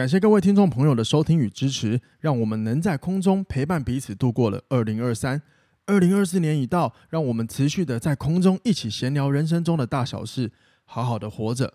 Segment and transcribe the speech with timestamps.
[0.00, 5.42] 感谢各位听众朋友的收听与支持，让我们能在空中陪伴彼此度过了二零二三。
[5.84, 10.52] 二零二四年已到，让我们持续的在空中一起闲聊人生中的大小事，
[10.86, 11.74] 好好的活着。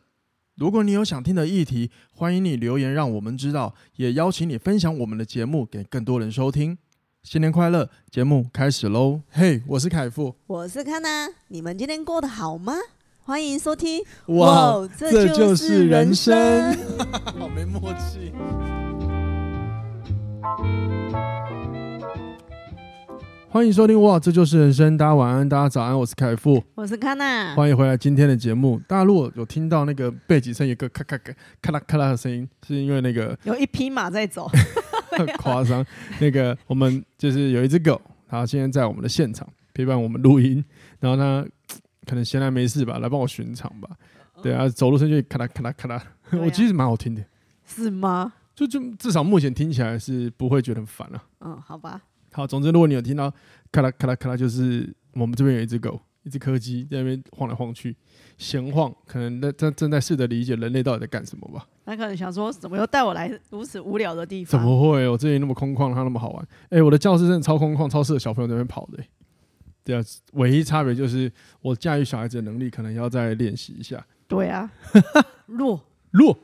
[0.55, 6.79] 如果你有想听的议题，欢迎你留言让我们知道，也邀请你分享我们的节目给更多人收听。
[7.21, 7.87] 新年快乐！
[8.09, 9.21] 节目开始喽！
[9.29, 12.73] 嘿，我是凯富，我是康娜，你们今天过得好吗？
[13.27, 14.03] 欢迎收听。
[14.27, 16.77] 哇，这就是人生，
[17.39, 18.31] 好没默契。
[23.49, 24.95] 欢迎收听哇，这就是人生。
[24.95, 27.55] 大家晚安，大家早安，我是凯富，我是康娜。
[27.55, 28.79] 欢迎回来今天的节目。
[28.87, 34.47] 大家如果有听到那个背景声，有个咔咔咔咔啦咔啦的声音，是因为那个有一匹马在走，
[35.09, 35.83] 很 夸张。
[36.19, 37.99] 那个我们就是有一只狗，
[38.29, 40.63] 它现在在我们的现场陪伴我们录音，
[40.99, 41.43] 然后它
[42.05, 43.89] 可能闲来没事吧，来帮我巡场吧。
[44.43, 46.01] 对啊，走路声就咔啦咔啦咔啦，
[46.31, 47.23] 我其实蛮好听的。
[47.65, 48.33] 是吗？
[48.53, 51.23] 就就至少目前听起来是不会觉得很烦啊。
[51.41, 52.01] 嗯，好吧。
[52.31, 53.33] 好，总之，如果你有听到
[53.71, 57.95] 咔啦咔啦咔啦，就是我们这边有一只狗，一只柯基在那边晃来晃去，
[58.37, 61.65] 闲晃，可能在在正在试着理解人类到底在干什么吧。
[61.85, 64.51] 他可能想说，怎么又带我来如此无聊的地方？
[64.51, 65.07] 怎么会？
[65.07, 66.47] 我这里那么空旷，它那么好玩。
[66.65, 69.09] 哎、欸，我的教室真的超空旷，超适合小朋友在那边跑的、欸。
[69.85, 74.05] 对啊，唯一差别就是我驾驭小孩子的能力可能要再练习一下。
[74.27, 74.69] 对啊，
[75.47, 76.37] 弱弱。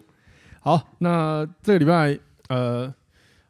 [0.62, 2.94] 好，那这个礼拜呃。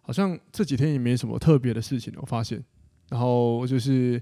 [0.03, 2.62] 好像这几天也没什么特别的事情，我发现。
[3.09, 4.22] 然后就是，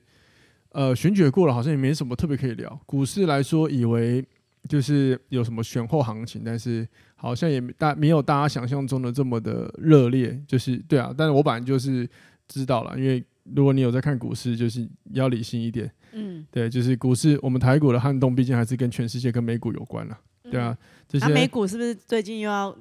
[0.72, 2.80] 呃，选举过了，好像也没什么特别可以聊。
[2.86, 4.24] 股市来说，以为
[4.68, 10.40] 就是有什么选后行情，但是好像也大没有大家想象中的这么的热烈。
[10.46, 12.08] 就是对啊，但是我本来就是
[12.48, 13.24] 知道了，因为
[13.56, 15.92] 如果你有在看股市，就是要理性一点。
[16.14, 20.18] 嗯，对，就是股市，我们台股的撼动，毕竟还是跟全世界跟美股有关了。
[20.50, 22.76] 对啊，这些、啊、美股是不是最近又要？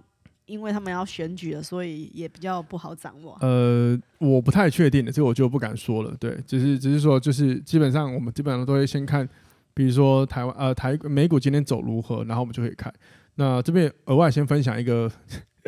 [0.47, 3.37] 因为他们要选举了，所以也比较不好掌握。
[3.43, 6.17] 呃，我不太确定的，这个我就不敢说了。
[6.19, 9.29] 对，只是只是说，就是基本上我们基本上都会先看，
[9.75, 12.91] 比如说台湾呃台美股今天走如何，然后我们就可以看。
[13.35, 15.13] 那这边额外先分享一个，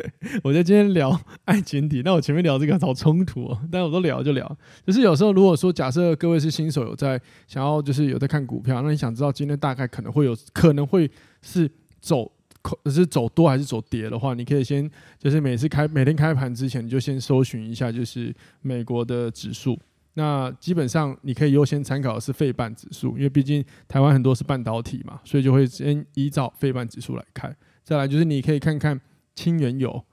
[0.43, 4.57] 我在今天聊爱情题，那我前面聊这个好冲突哦， 但我都聊就聊。
[4.85, 11.09] 就是有时候如果说假设各位是新手，有在想要就是有在看股票，那你想知道今天大概可能会有可能会
[11.41, 11.69] 是
[11.99, 12.31] 走
[12.61, 12.77] 可。
[12.91, 19.79] 是走多还是走跌的话，你可以先就是每次开每天开盘之前，你就先搜寻一下，就是美国的指数。
[20.13, 27.55] 那基本上你可以优先参考的是费半指数，因为毕竟台湾很多是半导体嘛，所以就会先依照费半指数来看。
[27.83, 28.99] 再来就是你可以看看
[29.35, 30.05] 氢原油，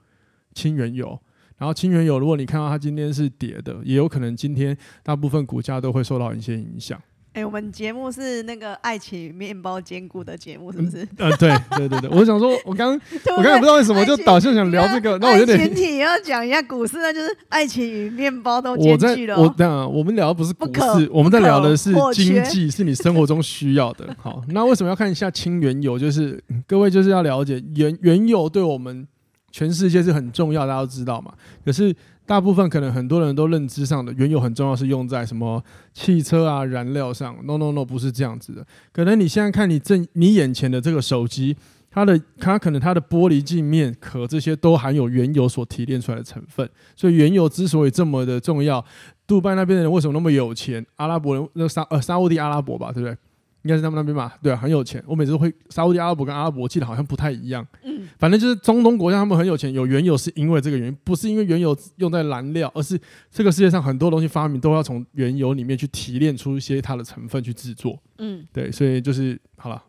[0.53, 1.19] 氢原油，
[1.57, 7.01] 然后氢原油，如果你看到它今天是跌的，也有可能今天大部分股价都会受到一些影响。
[7.39, 11.03] 哎、欸，我们节目是那个爱情与面包兼顾的节目，是不是？
[11.17, 12.91] 嗯、呃，对对对对，我想说，我刚
[13.37, 19.39] 我刚才不知道为什么就导向想聊这个，那我有点前提要讲一下股市，那就是爱情与面包都兼具了。
[19.39, 20.65] 我这样，我们聊的不是股
[20.97, 24.13] 市，我们在聊的是经济，是你生活中需要的。
[24.19, 25.97] 好，那为什么要看一下轻原油？
[25.97, 29.07] 就是各位就是要了解原原油对我们
[29.49, 31.31] 全世界是很重要，大家都知道嘛。
[31.63, 31.95] 可是。
[32.29, 35.63] 大部分可能很多人都认知上的原油很重要，是用在什么
[35.95, 38.63] 汽车啊燃料上？No No No，不是这样子的。
[38.91, 41.57] 可能你现在看你正你眼前的这个手机，
[41.89, 46.69] 它的它可能它的玻璃镜面壳这些都含有原油所提炼出来的成分。
[46.95, 48.85] 所以原油之所以这么的重要，
[49.25, 50.85] 杜拜那边的人为什么那么有钱？
[50.97, 53.17] 阿拉伯人那沙呃沙乌地阿拉伯吧，对不对？
[53.63, 55.03] 应该是他们那边吧，对啊，很有钱。
[55.05, 57.65] 我每次都会沙乌地阿拉伯跟阿拉伯，我记得好像不太一样。
[57.83, 62.99] 嗯，反正就是中东国家，他们很有钱，有原油是因为这个原因，不是因为原油用在燃料，而是
[63.29, 68.01] 这个世界上很多东西发明都要从原油里面去提炼出一些它的成分去制作。
[68.17, 69.83] 嗯，对，所以就是好了，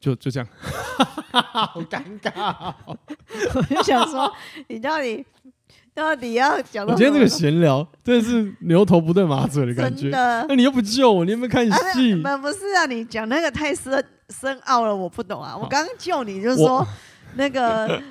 [0.00, 0.48] 就就这样。
[1.30, 4.32] 好尴尬， 我就想说，
[4.68, 5.24] 你到底。
[5.94, 6.84] 到底要讲？
[6.84, 10.08] 我今天这个闲聊真的是牛头不对马嘴的感觉。
[10.08, 12.14] 那的你又不救我，你有没有看戏？
[12.16, 15.56] 不、啊、不是啊，你讲那个太深深奥了，我不懂啊。
[15.56, 16.84] 我刚刚救你，就是说
[17.36, 18.02] 那个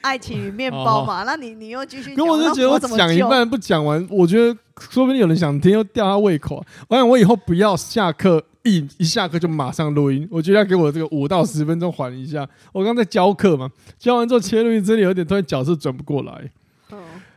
[0.00, 1.24] 爱情与面包嘛。
[1.24, 2.16] 那你你又继续讲。
[2.16, 4.58] 跟我就觉得我讲一半不讲完，我觉得
[4.90, 6.64] 说不定有人想听，又吊他胃口。
[6.88, 12.48] 我想我以后不要下课一一下课就马上录音，我觉得要给我这个五到十分钟缓一下。
[12.72, 13.68] 我刚在教课嘛，
[13.98, 16.50] 教完之后切录音，真的有点突然角色转不过来。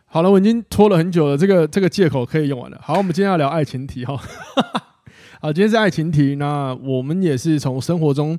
[0.06, 2.80] 好了，我已经拖了很久了，这个这个借口可以用完了。
[2.83, 4.19] 好，我们今天要聊爱情题哈。
[5.42, 8.38] 好，今天是爱情题，那我们也是从生活中，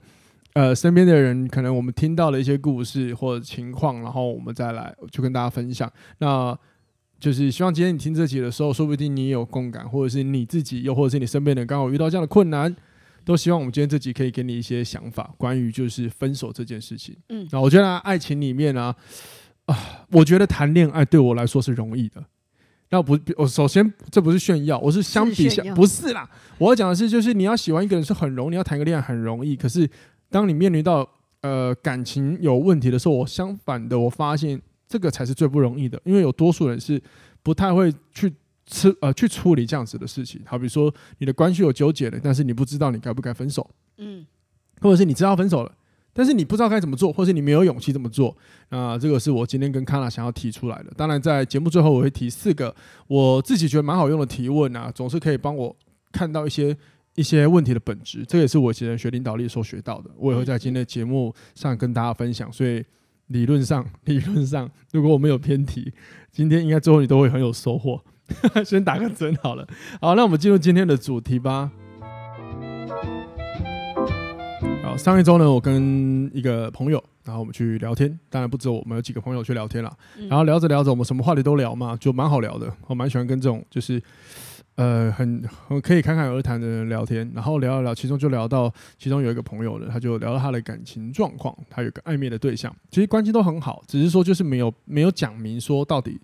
[0.52, 5.90] 呃，身边的人可能我们听到了一些故事或者情况，然后我们再来就跟大家分享。
[6.18, 6.56] 那
[7.18, 12.74] 就是希望今天你听这集的时候，说不定你也有共感，或者是你自己，又或者是你身边的人刚好遇到这样的困难，
[13.24, 17.16] 都希望我们今天这集可以给你一些想法，关于就是分手这件事情。
[17.30, 18.94] 嗯，那我觉得爱情里面呢、
[19.66, 22.24] 啊，我觉得谈恋爱对我来说是容易的。
[22.90, 26.28] 那不，我首先这不是炫耀，我是相比下，不是啦。
[26.58, 29.56] 我要讲的是，就是你要喜欢一个人是很容易，你要谈个恋爱很容易。
[29.56, 29.88] 可是
[30.28, 31.08] 当你面临到
[31.40, 37.02] 呃感情有问题的时候，我相反的，我发现这个才是最不容易的，因为有多数人是
[37.42, 38.30] 不太会去
[38.66, 40.42] 吃呃去处理这样子的事情。
[40.44, 43.66] 好比说你的关系有纠结了，但是你不知道你该不该分手，
[43.96, 44.26] 嗯，
[44.82, 45.72] 或者是你知道分手了。
[46.14, 48.36] 但是你不知道该怎么做，或是你没有勇气这么做，
[48.68, 50.92] 那这个是我今天跟 Kana 想要提出来的。
[50.96, 52.74] 当然，在节目最后我会提四个
[53.08, 55.74] 我自己觉得蛮好用的提问啊，总是可以帮我
[56.12, 56.76] 看到一些
[57.14, 58.24] 一些问题的本质。
[58.26, 62.52] 这也是我以前学领导力所学到的，我也会在今天的节目上跟大家分享。
[62.52, 62.84] 所以
[63.28, 65.92] 理论上， 理论上，如果我没有偏题，
[66.30, 68.00] 今天应该最后你都会很有收获。
[68.64, 69.66] 先打个针好了。
[70.00, 71.70] 好，那我们进入今天的主题吧。
[74.96, 78.18] 上一周呢，我跟一个朋友，然后我们去聊天。
[78.28, 79.92] 当然不止我们有几个朋友去聊天了。
[80.28, 82.72] 然后聊着聊着，我们什么话题都聊嘛，就蛮好聊的。
[82.86, 84.00] 我蛮喜欢跟这种就是
[84.76, 87.30] 呃很很可以侃侃而谈的人聊天。
[87.34, 96.20] 然后聊一聊，其中就聊到其中有一个朋友呢，他就聊到他的感情状况，他有个暧昧的对象，其实关系都很好，只是说就是没有没有讲明说到底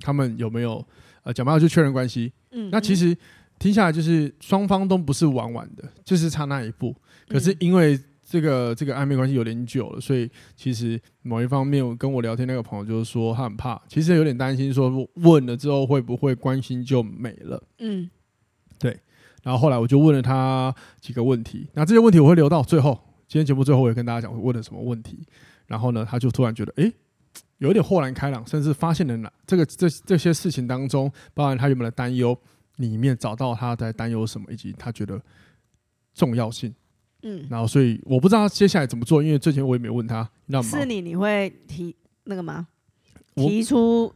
[0.00, 0.84] 他们有没有
[1.22, 2.32] 呃讲白了就确认关系。
[2.52, 3.16] 嗯，那其实
[3.58, 6.94] 听下来就是双方都不是玩玩的，就是差那一步。
[7.28, 7.96] 可是因为
[8.30, 17.60] 这个这个暧昧关系有点久了，所以其实某一方面，我跟我聊天那个朋友就是说，他很怕，其实有点担心，说问了之后会不会关心就没了？
[17.80, 18.08] 嗯，
[18.78, 18.96] 对。
[19.42, 22.92] 然后后来我就问了他几个问题，那这些问题我会留到最后，
[23.26, 25.26] 今天节目最后我也跟大家讲我问了什么问题。
[25.66, 26.92] 然后呢，他就突然觉得，哎，
[27.58, 32.38] 有点豁然开朗，甚至发现了哪这个这这些事情当中，包含他原本的担忧，
[32.76, 35.20] 里面找到他在担忧什么，以及他觉得
[36.14, 36.72] 重要性。
[37.22, 40.28] 嗯，然后所以我不知道他接下来怎么做，因为之前我也没问他。
[40.46, 41.94] 那是你你会提
[42.24, 42.66] 那个吗？
[43.34, 44.12] 提出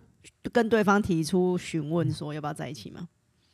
[0.53, 3.09] 跟对方提出询问说要不要在一起吗？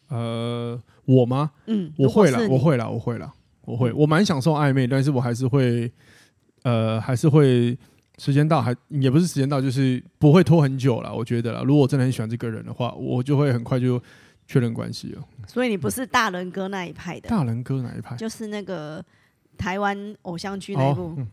[0.08, 1.50] 呃，我吗？
[1.66, 3.32] 嗯，我会了，我会了，我会了，
[3.64, 3.92] 我会。
[3.92, 5.90] 我蛮享受暧昧，但是我还是会，
[6.62, 7.76] 呃，还是会
[8.18, 11.14] 时间到还也不是时间到，就是不会拖很久了。
[11.14, 14.02] 我觉得啦，如果我真的很喜欢这个人的话，我就会很快就
[14.46, 15.22] 确认关系了。
[15.46, 17.28] 所以你不是大人哥那一派的？
[17.28, 18.16] 大人哥哪一派？
[18.16, 19.04] 就是那个。
[19.60, 21.26] 台湾偶像剧那一部，嗯，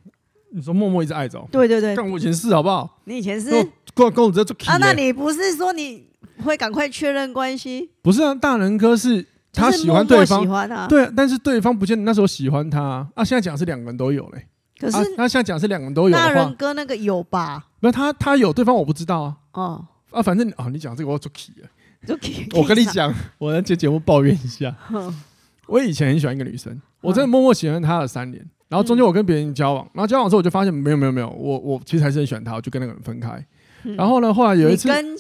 [0.52, 3.00] 你说默默一直爱走，对对对，干我以前是好不好？
[3.06, 3.50] 你以前是
[3.96, 4.78] 跟跟我这做啊？
[4.78, 6.06] 那你不是说你
[6.44, 7.90] 会赶快确认关系？
[8.02, 13.24] 不是啊，大人哥是他喜欢对方，喜欢他，对，但是对方不见得那时候喜欢他啊。
[13.24, 14.46] 现在讲是两个人都有嘞，
[14.78, 17.66] 可是他现在讲是两个人都有，大人哥那个有吧？
[17.80, 19.38] 那他他有对方我不知道啊。
[19.54, 21.68] 哦啊，反正啊，你讲这个我做气了，
[22.06, 22.48] 做气。
[22.54, 24.76] 我跟你讲，我来接节目抱怨一下。
[25.68, 28.46] 我以前很喜欢一个女生，我真的默默喜欢她了三年。
[28.70, 33.46] 然后中间我跟别人交往，嗯、然后交往之后我就发现没有没有没有，我我其实还是很喜欢她，我就跟那个人分开。
[33.84, 35.16] 嗯、然后呢，后来有一次跟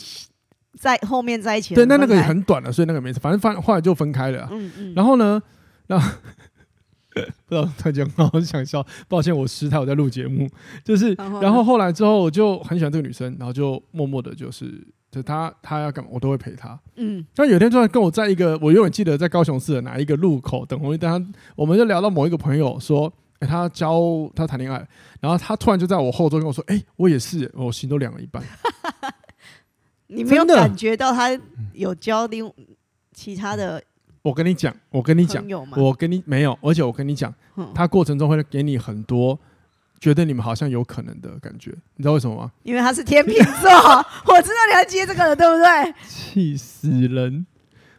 [0.77, 4.49] 在后面在一起，对，那那个也很短了，所以那个没事，反正反后来就分开了。
[4.51, 4.93] 嗯嗯。
[4.95, 5.41] 然后呢，
[5.87, 6.09] 然后
[7.45, 10.47] 不知道他讲，我好想笑，抱歉，我失态，我在录节目。
[10.83, 14.85] 就是，然后后来之后我就很喜欢这个女生，然后就默默的，就是
[15.17, 16.79] 就她她要干嘛，我都会陪他。
[16.95, 17.25] 嗯。
[17.35, 23.11] 但有一天突然跟我在一个，我永远记得在高雄市的哪一个路口等红绿灯，我们就聊到某一个朋友说。
[23.39, 24.01] 哎、欸，他教
[24.33, 24.83] 他谈恋爱，
[25.21, 28.41] 然后他突然就在我后座跟我说：“哎、欸，我也是，我心都凉了一半。
[30.09, 31.39] ”你没有感觉到他
[31.73, 32.51] 有教另
[33.13, 33.79] 其他的？
[34.23, 39.39] 我跟你讲，我跟你讲，我跟你没有，而且我跟你讲，嗯、他过程中会给你很多
[39.99, 42.51] 觉得你们好像有可能的感觉，你知道为什么吗？
[42.63, 43.69] 因为他是天秤座，
[44.27, 45.93] 我知道你要接这个了，对不对？
[46.07, 47.45] 气死人！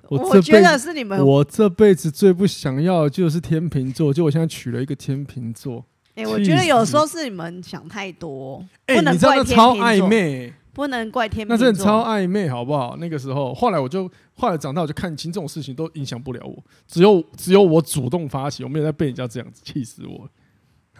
[0.08, 1.24] 我，我觉得是你们。
[1.24, 5.84] 我这辈子最不想要的就是天秤座，就我现在娶了一个天秤座。
[6.14, 8.64] 哎、欸，我觉得有时候是你们想太多。
[8.86, 11.66] 哎、欸，你知道那超暧昧，不能怪天秤座。
[11.66, 12.96] 那真的超暧昧，好不好？
[12.98, 16.56] 那个时候，后来我就后来长大，我就看清这种事情都影响不了我。
[16.86, 20.28] 只有只有我主动发起，我没有在被人家这样子气死我。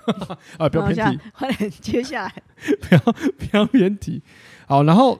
[0.59, 1.21] 啊，不要偏题。
[1.35, 2.43] 快点接下来，
[2.81, 4.23] 不要不要偏题。
[4.67, 5.19] 好，然后。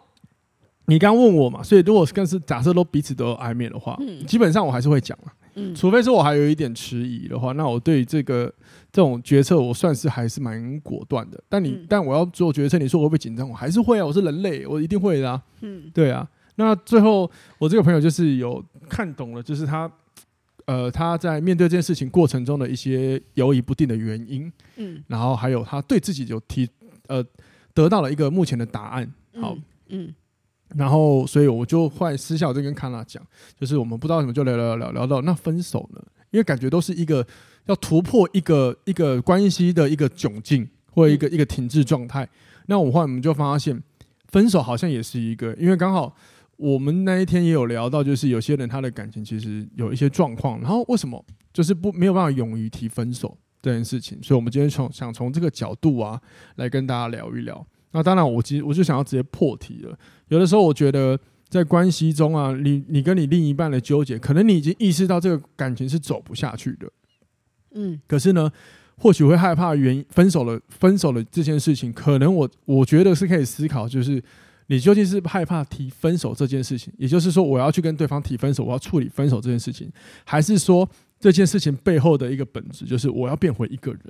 [0.91, 5.31] 你刚问我嘛，所以如果是跟是假设都彼此都有暧昧的话，嗯、基本上我还是会讲嘛。
[5.57, 8.47] 嗯、除非说我还有一点迟疑的话，那我对这个
[8.91, 11.39] 这种决策，我算是还是蛮果断的。
[11.47, 13.47] 但你、嗯、但我要做决策，你说我会不会紧张？
[13.47, 15.43] 我还是会啊，我是人类，我一定会的啊。
[15.61, 16.27] 嗯，对啊。
[16.55, 19.87] 那最后我这个朋友就是有看懂了，就是他
[20.69, 24.53] 呃他在面对这件事情过程中的一些犹疑不定的原因。
[24.77, 26.69] 嗯，然后还有他对自己有提
[27.09, 27.25] 呃
[27.73, 29.11] 得到了一个目前的答案。
[29.41, 29.55] 好，
[29.89, 30.07] 嗯。
[30.07, 30.15] 嗯
[30.77, 33.27] 然后，所以我就会私下我就跟康娜讲，
[33.59, 37.27] 就是我们不知道什么就聊聊聊聊到那分手呢，因为感觉都是一个
[37.65, 42.29] 要突破一个一个关系的一个窘境或一个一个停滞状态。
[42.67, 43.83] 那我后来我们就发现，
[44.27, 46.15] 分手好像也是一个，因为刚好
[46.59, 54.19] 我们那一天也有聊到，就是有些人他的感情其实有一些状况，然后为什么就是不没有办法勇于提分手这件事情？
[54.23, 56.21] 所以我们今天从想从这个角度啊
[56.57, 57.67] 来跟大家聊一聊。
[57.93, 59.99] 那当然，我其实我就想要直接破题了。
[60.29, 66.91] 有的时候我觉得在关系中啊，你你跟你另一半的纠结，可能你已经意识到这个感情是走不下去的，
[67.75, 68.53] 嗯，可是呢，
[68.99, 74.23] 或许会害怕原因分手了，分手了这件事情，可能我我觉得是可以思考，就是
[74.69, 79.91] 你究竟是害怕提分手这件事情，也就是说我要去跟对方提分手，我要处理分手这件事情，
[80.25, 84.01] 还是说这件事情背后的一个本质就是我要变回一个人？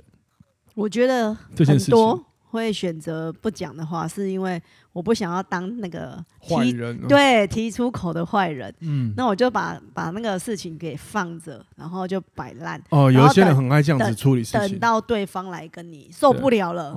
[0.75, 2.25] 我觉得这件事情。
[2.51, 4.59] 会选择不讲的话，是因为
[4.91, 8.73] 我不想要当那个坏人，对，提出口的坏人。
[8.79, 12.81] 嗯，那我就把把那个事情给放着，然后就摆烂。
[12.89, 16.91] 哦，有些人很爱这样子处理事情，等到对方来跟你受不了了，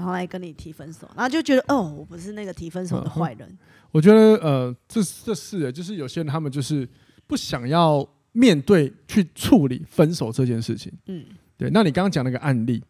[0.00, 3.58] 然后来跟你提分手，然后就觉得哦，我不是那个提分手的坏人。
[3.90, 6.88] 我觉得呃，这这是就是有些人他们就是
[7.26, 10.90] 不想要面对去处理分手这件事情。
[11.04, 11.22] 嗯，
[11.58, 11.68] 对。
[11.70, 12.82] 那你刚刚讲那个案例。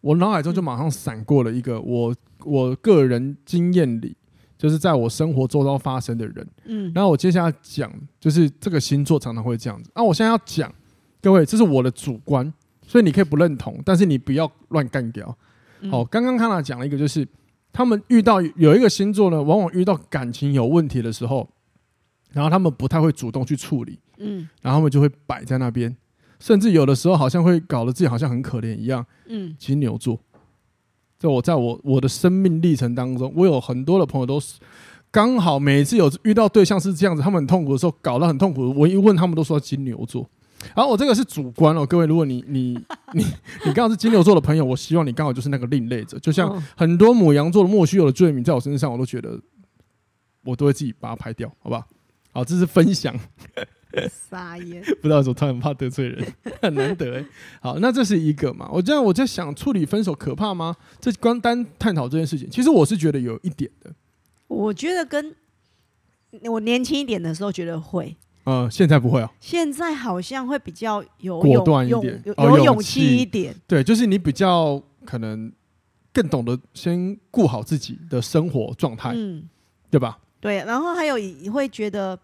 [0.00, 4.16] 我脑海中就马上闪过了一个我我个人经验里，
[4.56, 6.48] 就是在我生活周遭发生的人。
[6.64, 9.90] 嗯，然后我接下来讲，就是这个星座常常会这样子。
[9.94, 10.72] 啊，我现在要讲，
[11.22, 12.52] 各位，这是我的主观，
[12.84, 15.36] 所以你可以不认同，但是你不要乱干掉。
[15.90, 17.26] 好，刚刚看到讲了一个，就是
[17.72, 21.48] 他们遇到有一个星座呢，往往遇到感情有问题的时候，
[22.32, 25.96] 然后他们不太会主动去处理，嗯，然后他们就会摆在那边。
[26.40, 29.04] 甚至有的时候好像会搞得自己好像很可怜一样。
[29.26, 30.18] 嗯，金牛座，
[31.18, 34.58] 在我在我我的生命历程当中，我有很多的朋友都是
[35.10, 38.72] 刚好每次有遇到对象是这样子，他们很痛苦的时候，搞得很痛苦。
[38.76, 40.28] 我一问他们都说金牛座。
[40.74, 42.74] 然后我这个是主观哦，各位，如果你你
[43.12, 43.24] 你
[43.66, 46.18] 你刚好是金牛座的朋友，我希望你刚好就是那个另类者。
[46.18, 49.40] 就像很多母羊座的莫须有的罪名在我身上，我都觉得
[50.44, 51.86] 我都会自己把它拍掉，好吧？
[52.32, 53.14] 好，这是分享。
[54.10, 57.24] 撒野， 不知道怎么突然怕得罪人， 很难得哎。
[57.60, 58.68] 好，那这是一个嘛？
[58.70, 60.76] 我这样我在想，处理分手可怕吗？
[61.00, 63.90] 这光单探讨这件事情，其实我是觉得有一点的。
[64.46, 65.34] 我觉得跟
[66.42, 68.14] 我年轻一点的时候觉得会，
[68.48, 69.30] 呃，现在不会啊。
[69.40, 73.54] 现在好像会比较有果断一点，有有勇气一点。
[73.66, 75.52] 对，就是你比较可能
[76.12, 79.48] 更懂得先顾好自己的生活状态，嗯，
[79.90, 80.18] 对吧？
[80.40, 82.18] 对，然后还有你会觉得。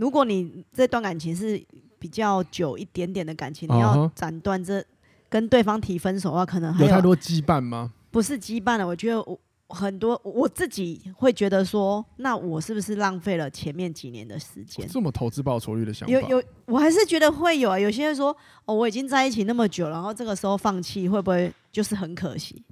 [0.00, 1.60] 如果你这段感情是
[1.98, 4.80] 比较久一点点的感情，你要斩断这
[5.28, 7.92] 跟对方提分手的话，可能还有，有太多羁绊吗？
[8.12, 9.36] 不是羁绊了，我觉得我
[9.68, 14.88] 很多我自己会觉得说，那我是不是浪费了前面几年的时间？
[14.88, 16.12] 这么投资报酬率的想法？
[16.12, 17.78] 有有，我还是觉得会有啊。
[17.78, 18.34] 有些人说，
[18.64, 22.64] 哦，我已经在一起那么久，然后这个时候放弃，会不会就是很可惜？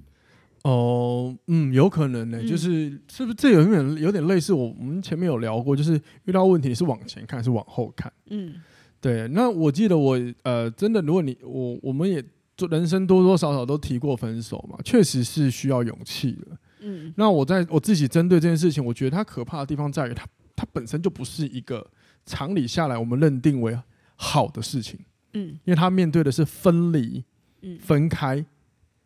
[0.63, 8.11] 哦，嗯，有可能呢、欸，就是是不是这有点有点类似我我们前面有聊过，就是遇到问题是往前看还是往后看？
[8.31, 8.55] 嗯，
[8.99, 9.27] 对。
[9.27, 12.21] 那我记得我呃，真的，如果你我我们也
[12.57, 16.57] 做人生多多少少都提过分手嘛，确实是需要勇气的。
[16.79, 21.85] 嗯，那我在我自己针对这件事情，我觉得它可怕的地方在于它它本身就不是一个
[22.25, 23.77] 常理下来我们认定为
[24.15, 24.99] 好的事情。
[25.33, 27.23] 嗯，因为它面对的是分离，
[27.61, 28.45] 嗯，分开。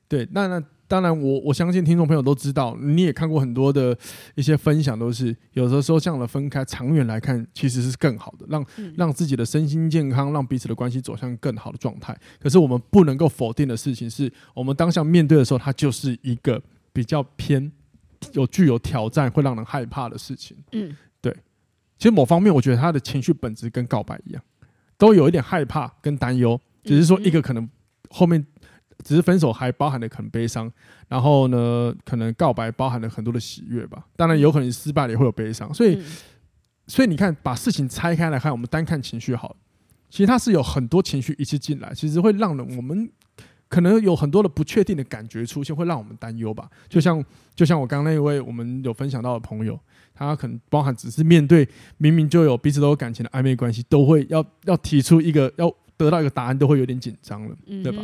[0.07, 0.63] 对，那那。
[0.91, 3.97] 当然我，我我相信听众朋友都知道，你也看过很多的
[4.35, 8.65] 一些分享，都是有的时候这样的分开，长远来看其实是更好的，让
[8.97, 12.13] 让自己的身心健康，让彼此的关系走向更好的状态。
[12.41, 16.61] 可是我们不能够否定的事情是，我们当下面对的时候，它就是一个
[16.93, 17.71] 比较偏
[18.33, 20.57] 有具有挑战，会让人害怕的事情。
[20.71, 21.35] 嗯，对。
[21.97, 24.43] 其实某方面，我觉得他的情绪本质跟告白一样，
[24.97, 27.69] 都有一点害怕跟担忧，只是说一个可能
[28.09, 28.45] 后面。
[29.03, 30.71] 只是分手还包含了很悲伤，
[31.07, 34.05] 然后呢，可能告白包含了很多的喜悦吧。
[34.15, 35.99] 当然有可能失败了也会有悲伤，所以，
[36.85, 39.55] 所以你看，把事情拆开来看，我们单看情绪好，
[40.07, 43.09] 其实它是有很多情绪一起进来，其实会让人我们
[43.71, 46.69] 可能有很多的不确定的感觉出现，会让我们担忧吧。
[46.89, 47.23] 就像
[47.55, 49.79] 就像我刚刚那一位我们有分享到的朋友，
[50.13, 51.65] 他可能包含只是面对
[51.97, 58.03] 明明就有彼此都有感情的暧昧关系，都会要要提出一个要得到一个答案，都会有点紧张了，对吧？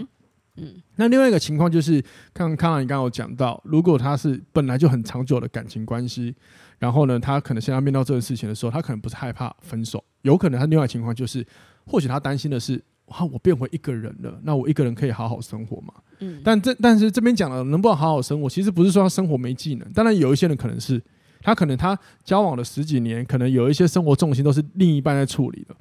[0.56, 2.02] 嗯，那另外一个情况就是，
[2.34, 6.34] 看看到你刚刚有讲到，如果他是本来就很长久的感情关系，
[6.80, 11.46] 然后呢，他可能现在面对这个事情的时候，他可能不是害怕分手，有可能他另外一个情况就是，
[11.86, 15.94] 或许他担心的是，哇，我变回一个人了，那我一个人可以好好生活吗？
[16.20, 21.02] 嗯，但这但是这边讲了能不能好好生活，其实不是说他生活没技能，当然有一些人可能是，
[21.42, 25.76] 他可能他交往了十几年，可能有一些生活重心都是另一半在处理的，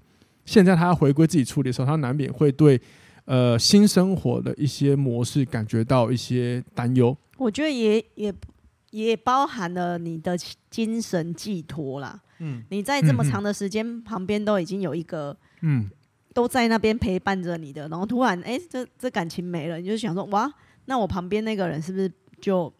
[0.44, 2.80] 现在他要回归自己处理的时候，他难免会对。
[3.28, 7.18] 呃，新生活的一些模式，感觉到一些担忧。
[7.38, 8.32] 我觉得也也
[8.92, 10.38] 也包含了你的
[10.70, 12.20] 精神寄托啦。
[12.38, 15.90] 嗯，你在这么长的时间旁边都已经有一个，嗯，
[16.36, 20.52] 都在那边陪伴着你的，然后突然哎、欸，这这感情没了，你就想说哇，
[20.84, 22.12] 那我旁边那个人是不是
[22.42, 22.70] 就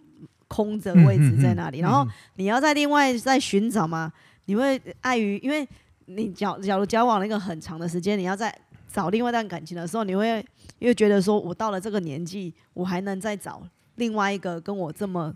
[0.47, 1.79] 空着位置在那里？
[1.79, 4.13] 然后你要在另外再寻找吗？
[4.45, 5.67] 你会碍于，因为
[6.05, 8.55] 你假假如交往了一个很长的时间，你要再
[8.93, 10.45] 找另外一段感情的时候，你会
[10.81, 15.35] 又觉得说我到了这个年纪，我还能再找另外一个跟我这么。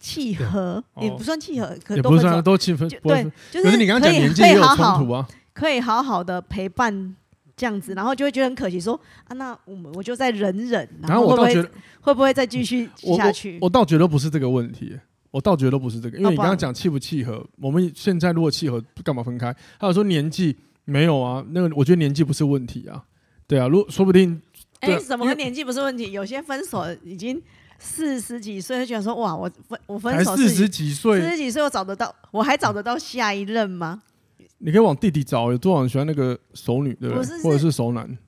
[0.00, 2.88] 契合也不算契合，可能都不算都契合。
[2.88, 5.28] 对，就是你刚刚讲年纪也有冲突啊，
[5.58, 7.16] 可以好好的陪伴
[7.56, 13.58] 这样子，然后就会觉得很可惜，说啊，那我们我就再忍忍，然后我会不会会不会再继续下去？
[13.60, 14.96] 我倒觉得不是这个问题，
[15.32, 19.52] 我倒觉得不是这个，因为你刚刚讲契不契合，我们现在如果契合，干嘛分开？
[19.80, 23.02] 还有说年纪没有啊，那个我觉得年纪不是问题啊，
[23.48, 24.40] 对啊，如果说不定，
[24.78, 26.12] 哎，怎么个年纪不是问题？
[26.12, 27.42] 有些分手已经。
[27.80, 34.02] 四十几岁就觉得说哇，我分我分手四十几岁，四十几岁我找得到，我还找得到下一任吗？
[34.58, 37.24] 你可以往弟弟找，有多少人喜欢那个熟女，对不对？
[37.24, 38.18] 是是或者是熟男？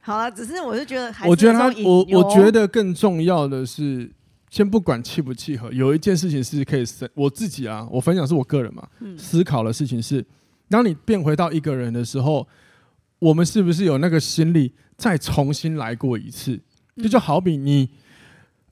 [0.00, 4.10] 好了，只是我是觉得，我觉得他，我我觉得更重要的是，
[4.50, 10.24] 先不管契不契合，有一件事情是可以我自己啊，我分享是我个人嘛，嗯、思考的事情是，
[10.68, 12.46] 当你变回到一个人的时候，
[13.18, 16.60] 我们是不是有那个心力再重新来过一次？
[16.96, 17.88] 这就好比你。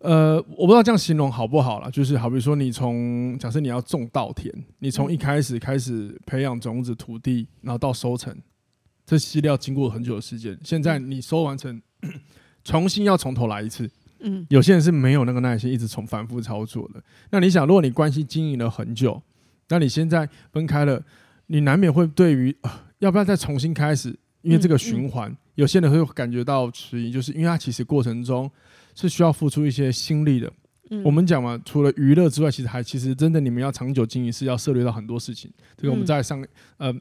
[0.03, 8.37] 呃，我不知道这样形容好不好了，就是好比说，你从假设你要种稻田，你从一开始开始培养种子、土地，然后到收成，
[9.07, 10.59] 这系列要经过很久的时间。
[10.65, 11.81] 现在你收完成，
[12.65, 13.89] 重新要从头来一次。
[14.19, 17.01] 嗯，有些人是没有那个耐心，一直从反复操作的。
[17.31, 19.23] 那你想，如果你关系经营了很久，
[19.69, 21.01] 那你现在分开了，
[21.47, 24.19] 你难免会对于、呃、要不要再重新开始？
[24.41, 28.51] 因为这个循环，嗯嗯、有些人会感觉到迟疑，就是因为他其实过程中。
[28.95, 30.53] 是需要付出一些心力的。
[30.91, 35.51] 嗯、我们讲嘛，除了娱乐之外，其实还其实真的，你们要长久经营是要涉猎到很多事情。
[35.77, 36.41] 这个我们在上、
[36.79, 36.93] 嗯、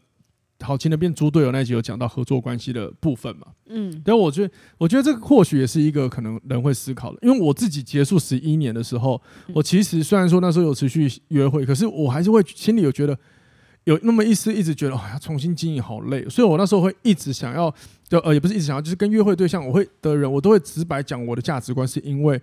[0.58, 3.48] 呃，好，情的变猪队友那一集有讲到合作关系的部分嘛。
[3.68, 9.22] 嗯，但我觉得，我觉得这个或许也是一个可能人会思考的，因为我自己结束十一年的时候，
[9.54, 13.18] 我其实虽然说那时候有持续约会，可是我还是会心里有觉得。
[13.86, 17.74] 有那么一丝一直觉得哦，呀重新经营好累，所以我那时候会一直想要，
[18.08, 22.40] 就呃也不是一直想要，就是跟约会对象我会的人，我都会直白讲我的价值观，是因为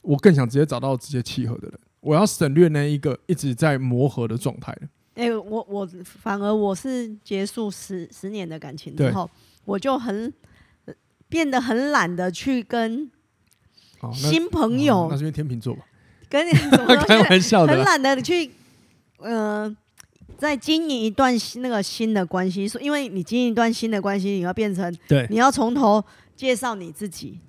[0.00, 4.72] 我更想直接找到直接契合的人，我要省略那一个一直在磨合的状态。
[5.14, 9.30] 哎、欸，我我反而我是结束十十年的感情之后，
[9.66, 10.32] 我就很
[11.28, 13.10] 变得很懒得去跟
[14.14, 15.82] 新朋友，哦、那，那是因为天秤座吧？
[16.30, 16.52] 跟你
[17.06, 18.50] 开玩笑的，很懒得去
[19.18, 19.64] 嗯。
[19.64, 19.76] 呃
[20.38, 26.02] 在经营一段那个新的关系，说因为你经营一段新的关系，你要变成，对，你要从头
[26.36, 27.40] 介绍你自己，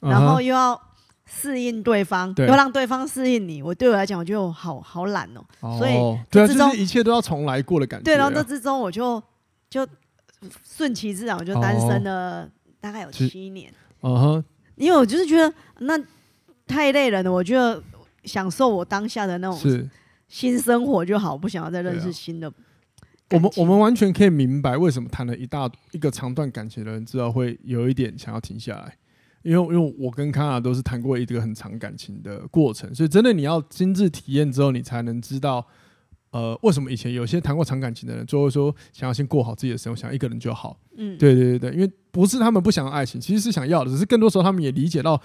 [0.00, 0.78] 然后又要
[1.24, 3.62] 适应对方，又让对方适应你。
[3.62, 5.92] 我对我来讲，我就好好懒哦，所以
[6.28, 8.04] 对啊，就是一切都要重来过的感觉。
[8.04, 9.22] 对，然后这之中我就
[9.70, 9.86] 就
[10.68, 12.48] 顺其自然，我就单身了
[12.80, 13.72] 大概有七年。
[14.02, 15.96] 嗯哼，因为我就是觉得那
[16.66, 17.80] 太累了呢，我觉得
[18.24, 19.88] 享受我当下的那种。
[20.32, 22.50] 新生活就好，不想要再认识新的。
[23.32, 28.96] 我们我们完全可以明白为什么谈了一大一个长段感情的人，知道会有一点想要停下来，
[29.42, 35.66] 因为因为我跟康纳都是谈过一个很长感情的过程，所以真的你要亲自体验之后，你才能知道，
[36.30, 40.80] 呃，为什么以前有些谈过长感情的人，就会说想要先过好自己的生活，想要一个人就好。
[40.96, 45.20] 嗯，对对对对，因为不是他们不想要爱情，其实是想要的，只是更多时候他们也理解到。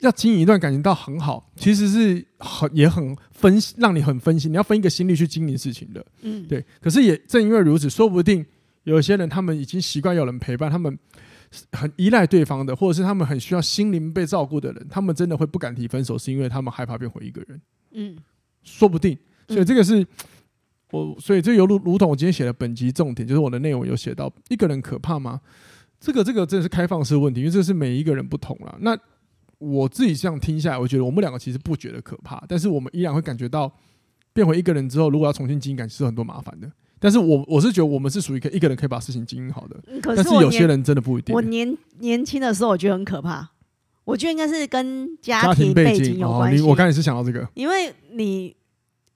[0.00, 4.52] 要经营一段感情到很好，其实是很也很分析，让你很分心。
[4.52, 6.64] 你要分一个心力去经营事情的，嗯，对。
[6.80, 8.44] 可是也正因为如此，说不定
[8.84, 10.98] 有些人他们已经习惯有人陪伴，他们
[11.72, 17.60] 很依赖对方的，或者是他们很需要心灵被照顾的人，他们真的会不敢提分手，是因为他们害怕变回一个人。
[17.92, 18.16] 嗯，
[18.62, 19.16] 说不定。
[19.48, 20.06] 所以这个是、嗯、
[20.90, 25.40] 我，所以这犹如如同我今天写的本集重点，就是我的内容有写到一个人可怕吗？
[25.98, 28.76] 这个这个真的是开放式问题，因为这是每一个人不同了。
[28.80, 28.98] 那
[29.58, 33.72] 我自己这样听下来，我觉得我们两个其实不觉得可怕，但是我们依然会感觉到
[34.32, 36.70] 变回一个人之后，如果要重新经营感情是很多麻烦的。
[36.98, 41.34] 但是我我是觉得我们是属于可以一个人可以把事情经营好的，可是，但是有些人真的不一定。
[41.34, 43.50] 我年年轻的时候我觉得很可怕，
[44.04, 46.62] 我觉得应该是跟家庭背景有关系。
[46.62, 48.54] 我刚才是想到这个，因为你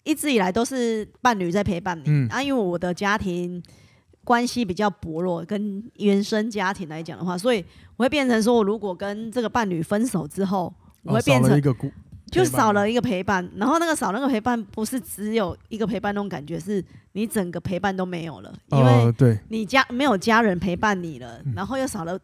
[0.04, 3.62] 一直以来都是伴侣在陪伴你，嗯、啊，因为我的家庭。
[4.30, 7.64] 关系比较薄弱，跟原生家庭来讲的话，所以
[7.96, 11.74] 我会变成说，我如果跟这个伴侣分手之后，我会变成一个
[12.30, 22.16] 就少了一个陪伴，然后那个少那个陪伴，不是只有一个陪伴那种感觉，是你整个陪伴都没有了，因为对你家没有家人陪伴你了，然后又少了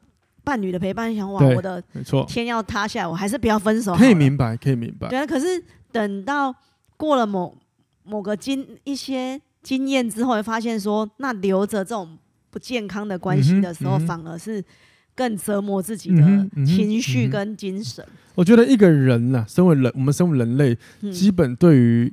[0.44, 1.82] 伴侣的陪伴，想哇，我的
[2.28, 3.94] 天要塌下来，我还是不要分手。
[3.96, 5.08] 可以明白，可以明白。
[5.08, 5.62] 对啊，可是。
[5.92, 6.54] 等到
[6.98, 7.56] 过了某
[8.02, 12.16] 某个经一些经验之后，会发现说，那留着这种
[12.50, 14.64] 不健康的关系的时候，嗯嗯、反而是
[15.12, 16.22] 更折磨自己的
[16.64, 18.06] 情绪跟精神。
[18.36, 20.78] 我觉得一个人呐、啊，身为人，我们身为人类，
[21.10, 22.12] 基本对于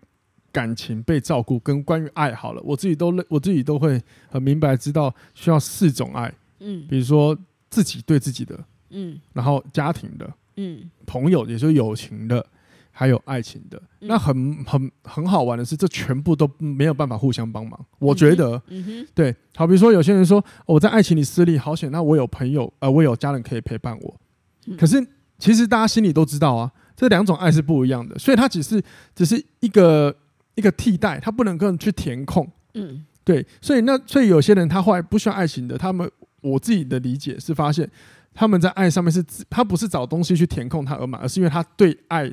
[0.51, 6.33] 感情被照顾跟关于爱好了，我自己都我自己都会很明白知道需要四种爱。
[6.59, 7.37] 嗯，比如说
[7.69, 12.43] 自己对自己的，嗯，然后家庭的，嗯，朋友也就是友情的。
[12.95, 17.85] 还有爱情的，那很很很好玩的是，这全部都没有办法互相帮忙。
[17.97, 18.61] 我觉得，
[19.15, 24.15] 对，好，比如说有些人说我在爱情里失利，好险，那我有朋友，呃，我有家人可以陪伴我。
[24.77, 25.03] 可是
[25.39, 28.79] 其实大家心里都知道啊，这两种爱是不一样的，所以它只是
[29.15, 30.15] 只是一个
[30.53, 32.47] 一个替代，它不能够去填空。
[32.75, 36.07] 嗯，对，所以那所以有些人他后来不需要爱情的，他们
[36.41, 37.89] 我自己的理解是发现
[38.35, 42.31] 他们在爱上面是他不是找东西去填空他而满，而是因为他对爱。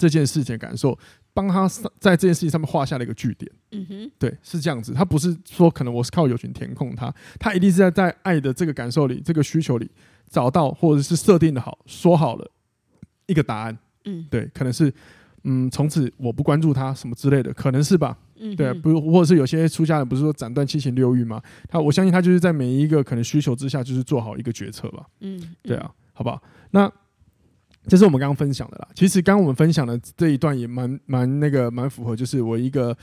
[0.00, 0.98] 这件事情的感受，
[1.34, 3.52] 帮他在这件事情上面画下了一个句点。
[3.72, 4.94] 嗯哼，对，是这样子。
[4.94, 9.90] 他不是说可能我是靠友情填空他，他一定是在在爱的这个感受里、这个需求里
[10.30, 12.50] 找到，或者是设定的好，说好了
[13.26, 13.78] 一个答案。
[14.06, 14.90] 嗯，对，可能是
[15.44, 18.16] 嗯，从此我不关注他什么之类的，可能是吧。
[18.36, 21.42] 嗯，对，不，或者是有些出家人不是说斩断七情六欲吗？
[21.68, 25.06] 他我相信他就是在每一个可能需求之下，就是做好一个决策吧。
[25.20, 26.42] 嗯，对啊，好不好？
[26.70, 26.90] 那。
[27.86, 28.88] 这是我们刚刚分享的啦。
[28.94, 32.96] 其实刚刚我们分享的这一段也蛮蛮那个蛮符合，就是我一个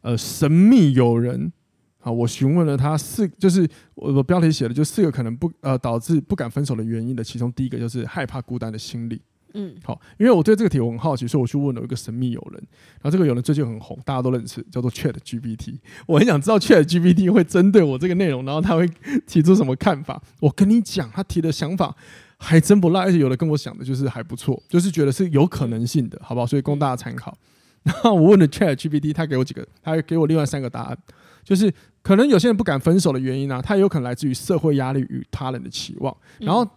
[0.00, 1.52] 呃神秘友人
[2.00, 9.20] 啊，我询问了他四，就是我我标题写的就四个可能不呃导致不敢分手的原因的，其中第一个就是害怕孤单的心理。
[9.54, 12.62] 嗯，好，因为我对这个题我很好奇，所以我去问了一个神秘友人。
[13.02, 15.76] 然后这个友人最近很红，大家都认识，叫做 Chat GPT。
[16.06, 18.88] 我很想知道 Chat GPT 会针对我这个内容，然后他会
[19.26, 20.22] 提出什么看法。
[20.40, 21.94] 我跟你讲，他提的想法。
[22.42, 26.46] 还真不赖，而且有的跟我想的就是还不错，就是觉得是有可能性的，好不好？
[26.46, 27.36] 所以供大家参考。
[27.84, 30.98] 然后我问了 Chat GPT，他给我几个，他给我另外三个答案，
[31.44, 36.16] 就是可能有些人不敢分手的原因呢、啊，他有可能来自于社会压力与他人的期望。
[36.38, 36.68] 然后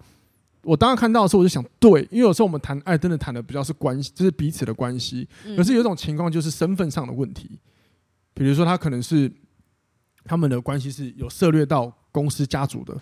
[0.64, 5.28] 我当时看到的时候，我就想，对，因为有时候我们谈爱，真的谈的比较是关系，就是彼此的关系。
[5.58, 7.60] 可是有一种情况就是身份上的问题，
[8.34, 9.32] 比如说他可能是
[10.24, 12.96] 他们的关系是有涉猎到公司家族的。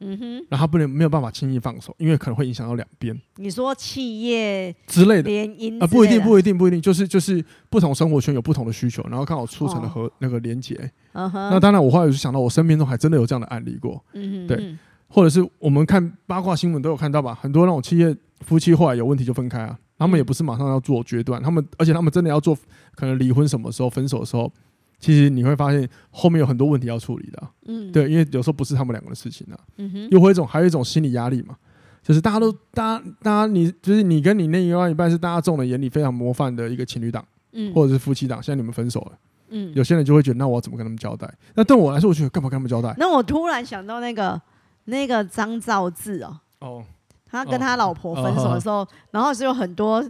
[0.00, 3.18] 嗯哼，然后不能没有办法轻易放手，因为可能会影响到两边。
[3.36, 10.78] 你说企业之类的联姻啊，不一定，不一定，不一定，就是就是不同生活圈有不同的需求，然后刚好促成了和、哦、那个连结。
[11.12, 14.04] 那当然，我后来就想到，我身边中还真的有这样的案例过。
[14.12, 14.76] 嗯哼，对，
[15.08, 22.54] 或者是我们看八卦新闻都有看到吧，很多那种企业夫妻后来有问题就分开啊，他们也不是马上要做决断，他们而且他们真的要做
[22.94, 24.52] 可能离婚什么时候分手的时候。
[24.98, 31.54] 其实你会发现后面有很多问题要处理的，嗯，对，因为有时候不是他们两个的事情啊，嗯哼，又会一种还有一种心理压力嘛，
[32.02, 39.12] 就是大家都，大家，大家，你就是你跟你另外一半是大家众人眼里非常模范的一个情侣档，嗯，或者是夫妻档，现在你们分手了，
[39.50, 41.32] 嗯，有些人就会觉得，那我怎么跟他们交代？
[41.54, 42.94] 那对我来说，我觉得干嘛跟他们交代？
[42.98, 44.40] 那我突然想到那个
[44.86, 46.84] 那个张兆志哦，哦，
[47.26, 50.02] 他跟他老婆分手的时候，哦、然后是有很多。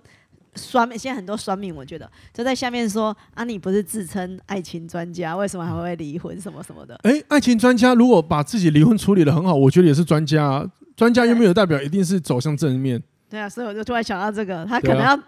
[0.57, 6.99] 酸，现在很多酸民，我觉得就在下面说啊，你不是自称爱情专家，为什么还会离婚什么什么的？
[7.03, 10.67] 哎、欸，爱情专家如果把自己离婚处理的很好，我觉得也是专家啊。
[10.97, 13.03] 专家又没有代表一定是走向正面。
[13.29, 15.19] 对啊，所以我就突然想到这个，他可能要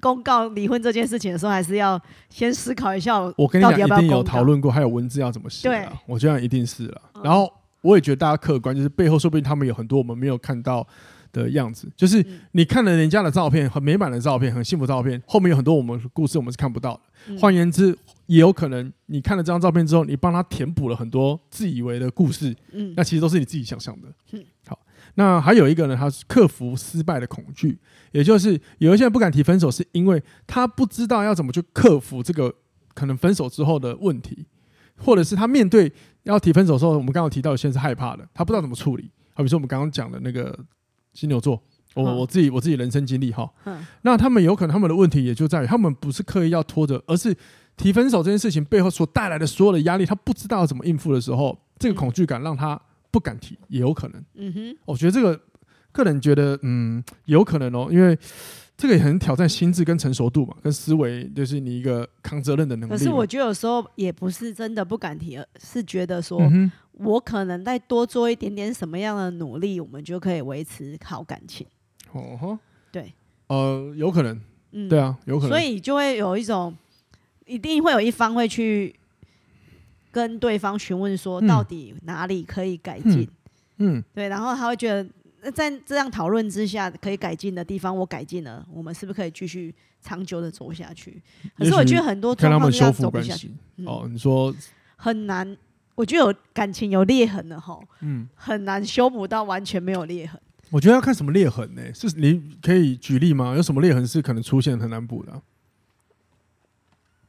[0.00, 3.18] 公告离婚这件事情的时候，还是要先思考一下。
[3.36, 5.68] 我跟你讲，一定有讨论过，还有文字要怎么写。
[5.68, 7.02] 对，我觉得一定是了。
[7.24, 10.86] 然后我也觉得大家客观，就是背后说不定他们有很多我们没有看到
[11.32, 17.38] 的样子，就是你看了人家的照片，很美满的照片，很幸福的照片，后面有很多我们故事我们是看不到的。
[17.38, 24.08] 换言之，也有可能你看了这张照片之后，你帮他填补了很多自以为的故事，嗯，那其实都是你自己想象的。
[24.32, 24.78] 嗯，好，
[25.14, 27.78] 那还有一个呢，他是克服失败的恐惧，
[28.12, 32.54] 也就是有一些人不敢提分手，是因为他不知道要怎么去克服这个
[32.94, 34.46] 可能分手之后的问题，
[34.96, 35.92] 或者是他面对
[36.24, 39.10] 要提分手的时候，我们刚刚提到有些人是害怕的，他不知道怎么处理。
[39.34, 40.58] 好比说我们刚刚讲的那个。
[41.12, 41.60] 金牛座，
[41.94, 43.50] 我我自己我自己人生经历哈，
[44.02, 47.36] 那他们有可能他们的问题也就在于他们不是刻意要拖着，而是
[47.76, 54.24] 提分手这件事情背后所带来的所有的压力，他不知道怎么应付的时候，这个恐惧感让他不敢提，也有可能。
[54.34, 55.40] 嗯哼，我觉得这个
[55.92, 58.16] 个人觉得，嗯，有可能哦，因为
[58.76, 62.92] 这个也很挑战心智跟成熟度嘛，跟思维，就是你一个扛责任的能力。
[62.92, 66.40] 可是我觉得有时候也不是真的不敢提，而是觉得说。
[67.00, 71.66] 嗯我可能再多做一点点什么样的努力，我们就可以维持好感情。
[72.12, 72.58] 哦吼，
[72.92, 73.12] 对，
[73.46, 74.38] 呃，有可能，
[74.72, 76.76] 嗯，对啊，有可能，所以就会有一种，
[77.46, 78.94] 一定会有一方会去
[80.10, 83.22] 跟对方询问说，到底哪里可以改进，
[83.78, 91.22] 嗯，嗯，对，然后他会觉得在这样讨论之下，可以改进的地方我改进了，我们是不是可以继续长久的走下去？
[91.56, 93.50] 可是我觉得很多状况是要走不下去。
[93.86, 94.54] 哦，你说
[94.96, 95.56] 很难，
[96.00, 100.40] 我觉得有感情有裂痕的哈，嗯，很难修补到完全没有裂痕。
[100.70, 101.82] 我觉得要看什么裂痕呢？
[101.92, 103.54] 是你可以举例吗？
[103.54, 105.42] 有什么裂痕是可能出现很难补的啊？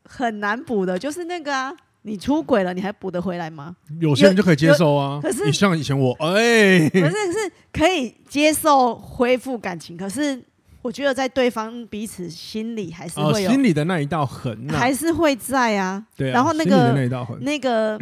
[0.06, 1.76] 很难补的，就是那个啊。
[2.04, 3.76] 你出轨了，你还补得回来吗？
[4.00, 5.20] 有些人就可以接受啊。
[5.22, 9.96] 可是你像以前我，哎，可是是可以接受恢复感情。
[9.96, 10.42] 可是
[10.82, 16.04] 我觉得在对方彼此心里还是会有、哦、心里的那一道痕、啊，还是会在啊。
[16.18, 16.34] 对啊。
[16.34, 18.00] 然后那个那，那个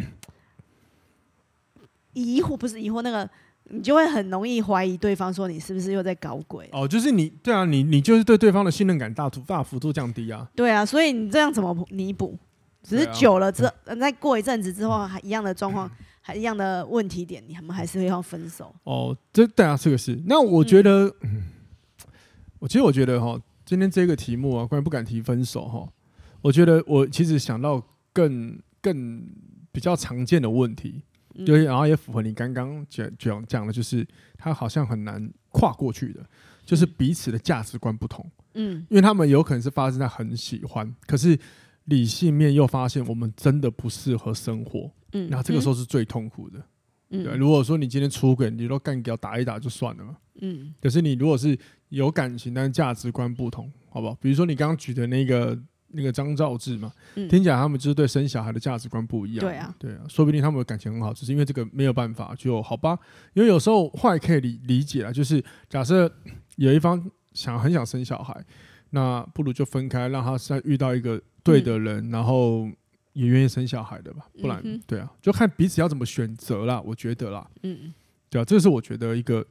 [2.12, 3.28] 疑惑不是疑惑，那个
[3.64, 6.68] 你就会很容易怀疑对方，说你是不是又在搞鬼？
[6.72, 10.48] 哦，就是你对啊，你你就是对对方的信任感大幅大幅度降低啊。
[10.54, 12.38] 对啊，所以你这样怎么弥补？
[12.82, 15.88] 只是久了之后，再过一阵子之后，还一样的状况，
[16.22, 18.74] 还一样的问题点，你们还是会要分手。
[18.84, 20.18] 哦，这对啊，这个是。
[20.26, 21.42] 那我觉得，嗯，
[22.58, 25.86] 我其实我觉得哈，今天这个题目啊，关于不敢提分手哈，
[26.40, 27.82] 我觉得我其实想到
[28.14, 29.22] 更更
[29.70, 31.02] 比较常见的问题，
[31.44, 36.24] 对，然后也符合你刚刚讲讲讲的，就是他好像很难跨过去的，
[36.64, 38.24] 就是彼此的价值观不同。
[38.54, 41.38] 嗯，因为他们有可能是发生在很喜欢，可是。
[41.86, 46.62] 理性面又发现我们真的不适合生活，嗯，那这个时候是最痛苦的，
[47.08, 47.34] 嗯，对。
[47.34, 50.72] 如果说你今天出轨，你都干掉打一打就算了嘛，嗯。
[50.80, 54.14] 可是你如果是有感情，但是价值观不同，好不好？
[54.20, 55.58] 比如说你刚刚举的那个
[55.92, 62.98] 那个张兆志嘛，嗯，听起来他们就是对生小孩的价值观不一样，对啊，对啊，说不定他们的感情很好，只是因为这个没有办法，就好吧。
[63.34, 66.12] 因为有时候话也可以理理解啊，就是假设
[66.56, 68.44] 有一方想很想生小孩，
[68.90, 71.20] 那不如就分开，让他再遇到一个。
[71.42, 72.68] 对的人，嗯、然后
[73.14, 76.78] 也愿意生小孩的吧，不然、嗯、对啊，就看彼此要怎么选择啦。
[76.82, 77.94] 我觉得啦，嗯，
[78.28, 79.42] 对啊，这是我觉得一个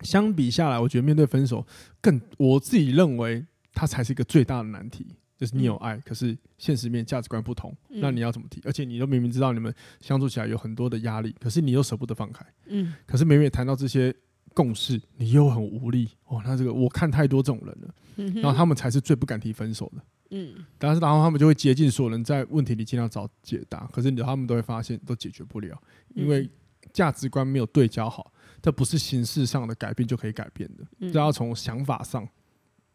[0.00, 1.64] 相比下来，我觉得面对分手
[2.00, 5.06] 更，我自己认为它才是一个最大的难题，
[5.40, 8.60] 就是你有爱，嗯、可是现实面价值观不同，嗯、那你要怎么提？
[8.66, 14.14] 而且你都明明知道你们相处起来有很多的压力，可是你又舍不得放开，嗯，可是每每谈到这些
[14.52, 16.42] 共识，你又很无力哦。
[16.44, 20.02] 那这个我看太多这种人了，嗯、哼然后他们才是最不敢提分手的。
[20.32, 25.80] 嗯，但是然后他们就会竭尽所能在问题里尽量找解答，可是他们都会发现都解决不了，
[26.14, 26.48] 因为
[26.92, 32.28] 价值观没有对焦好，这不是形式上的改变就可以改变的，这要从想法上、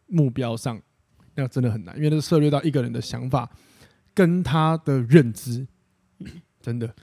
[0.07, 0.81] 目标上，
[1.35, 3.49] 那真的很难，因为那涉猎到一个人的想法
[4.13, 5.65] 跟他的认知，
[6.61, 6.93] 真的，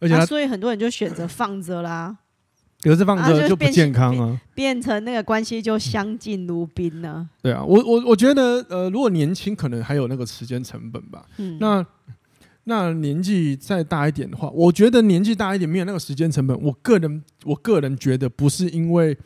[0.00, 2.18] 而且他所以很多人就选择放着啦。
[2.80, 7.30] 可是放着就不健康啊，变成那个关系就相敬如宾呢。
[7.40, 11.24] 对啊，我我我觉得，呃，如果年轻可能还有那个时间成本吧。
[11.36, 11.86] 嗯，那
[12.64, 16.60] 那年纪再大一点的话，我觉得年纪大一点没有那个时间成本。
[16.60, 19.16] 我个人我个人觉得不是因为，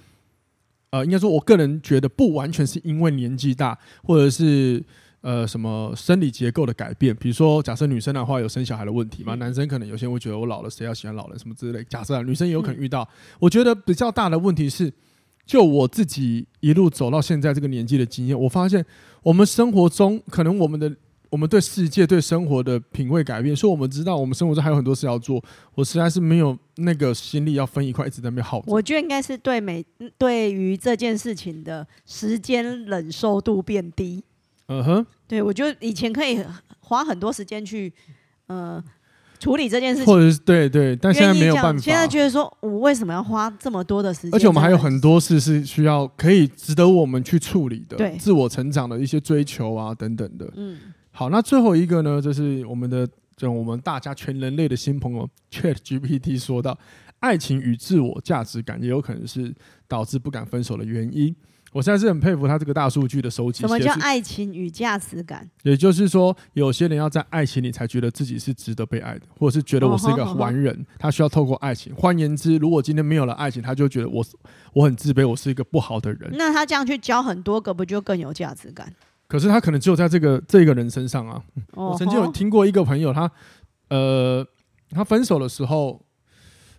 [0.90, 4.84] 呃，应该说，我个人觉得不完全是因为年纪大，或者是。
[5.22, 7.16] 呃，什么生理结构的改变？
[7.16, 11.82] 比如说，假设女生的话有生小孩的问题嘛，嗯、男生可能有些人会觉得我老了，谁要喜欢老人什么之类。
[11.88, 13.08] 假设、啊、女生也有可能遇到，嗯、
[13.40, 14.92] 我觉得比较大的问题是，
[15.44, 18.84] 就我自己一路走到现在这个年纪的经验，我发现
[19.24, 20.94] 我们生活中可能我们的
[21.36, 25.38] 我们对世界、对生活的品味改变，所以我们知道我们生活中还有很多事要做，
[25.74, 28.62] 我实在是没有那个心力要分一块一直在那边耗。
[28.66, 29.84] 我觉得应该是对每
[30.16, 34.24] 对于这件事情的时间忍受度变低。
[34.68, 35.06] 嗯哼，uh.
[35.28, 36.42] 对，我觉得以前可以
[36.80, 37.92] 花很多时间去
[38.46, 38.82] 呃
[39.38, 41.78] 处理这件事情，或者是对对，但现在没有办法。
[41.78, 44.30] 现在觉得说，我为什么要花这么多的时间？
[44.34, 50.50] 而且我们还有很多事是需要可以值得我们去处理的，对，自我成长的一些追求啊等等的。
[50.56, 50.78] 嗯，
[51.18, 56.78] 好，那最后一个呢，就是我们的就我们大家全人类的新朋友 ChatGPT 说到，
[57.20, 59.54] 爱情与自我价值感也有可能是
[59.88, 61.34] 导致不敢分手的原因。
[61.72, 63.60] 我现在是很佩服他这个大数据的收集。
[63.62, 65.48] 什么叫爱情与价值感？
[65.62, 71.94] 也就是说，有些人要在爱情里才觉得自己是值得被爱的，或者是觉得我是一个完人，他需要透过爱情。
[71.94, 74.22] 换言之，如果今天没有了爱情，他就觉得我
[74.74, 76.30] 我很自卑，我是一个不好的人。
[76.32, 78.92] 那他这样去交很多个，不就更有价值感？
[79.26, 81.42] 可是他可能只有在这个这个人身上啊。
[81.74, 83.30] 我曾经有听过一个朋友，他
[83.88, 84.46] 呃，
[84.90, 86.04] 他分手的时候，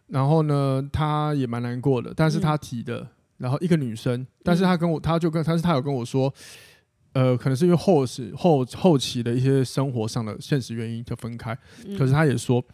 [0.08, 3.08] 然后呢，他也蛮难过的，但是他提的。
[3.38, 6.34] 然后一个女生，但是他跟我，他就跟，但是他有跟我说，
[7.14, 11.56] 呃，可能是因为后时后后期的一些生活上的现实原因就分开。
[12.00, 12.66] 可是他也说，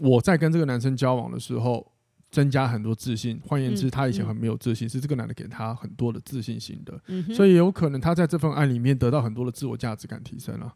[0.00, 1.86] 我在跟这个男生交往的时候，
[2.30, 3.40] 增加很多自信。
[3.44, 7.00] 换言之，他以前很没有自信，是这个男的给他很多的自信心的。
[7.34, 10.74] 所以有可能他在这份爱里面得到很多的自我价值感提升了。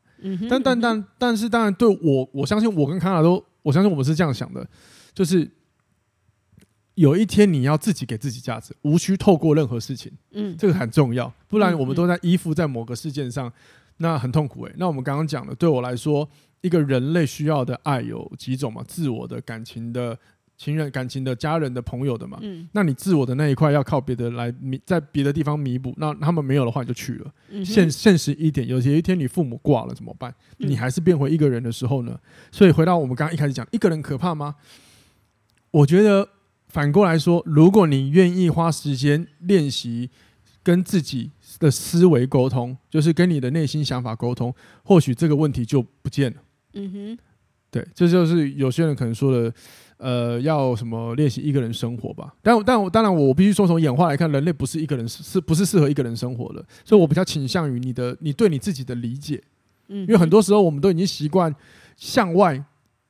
[0.49, 4.69] 但但但但是当然，对我我相信我跟康纳都，我相信我们是这样想的，
[5.15, 5.51] 就是。
[6.97, 10.13] 有一天你要自己给自己价值，无需透过任何事情。
[10.33, 13.51] 嗯，这个很重要，不然我们都在依附在某个事件上，
[13.99, 14.77] 那很痛苦诶、欸。
[14.77, 16.29] 那我们刚刚讲的，对我来说，
[16.61, 18.85] 一个人类需要的爱有几种嘛？
[18.87, 20.19] 自我的、感情的、
[20.61, 22.38] 情人感情的、家人的、朋友的嘛。
[22.42, 25.94] 嗯，那你自我的那一块要靠别的来弥，在别的地方弥补。
[25.96, 27.33] 那他们没有的话，你就去了。
[27.49, 30.35] 嗯、现现实一点，有些一天你父母挂了怎么办？
[30.59, 32.20] 你还是变回一个人的时候呢？
[32.53, 34.57] 所以回到我们刚刚一开始讲，一个人可怕吗？
[35.70, 36.29] 我觉得
[36.68, 40.11] 反过来说，如果你愿意花时间练习
[40.62, 46.37] 跟自己的思维沟通，就是跟你的内心想法沟通，或许这个问题就不见了。
[46.75, 47.18] 嗯哼，
[47.70, 49.51] 对，这就是有些人可能说的，
[50.01, 52.35] 呃，要什么练习一个人生活吧。
[52.43, 59.43] 但但我当然，我必须说，从演化来看，人类不是一个人是不是适合一个人生活的，所以我比较倾向于你的你对你自己的理解。
[59.89, 61.55] 嗯，因为很多时候我们都已经习惯
[61.97, 62.65] 向外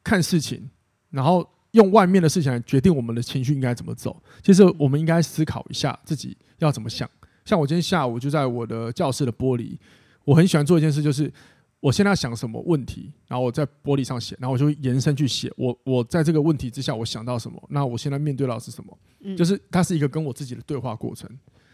[0.05, 0.69] 看事情，
[1.11, 1.49] 然后。
[1.73, 7.09] 用外面的事情来决定我们的情绪应该怎么走，其实我们应该思考一下自己要怎么想。
[7.45, 9.77] 像我今天下午就在我的教室的玻璃，
[10.25, 11.33] 我很喜欢做一件事，就是
[11.81, 15.53] 我现在想什么问题，然后我在玻璃上写，然后我就延伸去写。
[15.57, 17.63] 我我在这个问题之下，我想到什么？
[17.71, 18.99] 那我现在面对到是什么？
[19.37, 21.29] 就是它是一个跟我自己的对话过程。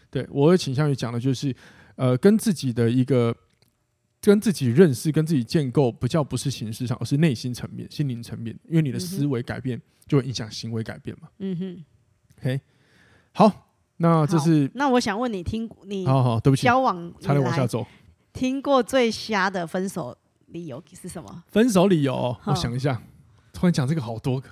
[0.09, 1.55] 对，我会倾向于讲的就是，
[1.95, 3.35] 呃，跟自己的一个。
[4.19, 8.53] 跟自己认识、跟自己建构，不叫不是形式上，而是内心层面、心灵层面。
[8.67, 11.29] 因为你的思维改变，就会影响行为改变嘛。
[11.37, 11.85] 嗯哼。
[12.39, 12.59] OK，
[13.31, 14.69] 好，那这是。
[14.73, 17.85] 那我想问你，听你好好，对不起，交往才能往下走。
[18.37, 20.15] 听过最瞎的分手
[20.47, 21.43] 理由是什么？
[21.47, 23.01] 分手理由，我想一下，
[23.51, 24.47] 突然讲这个好多个，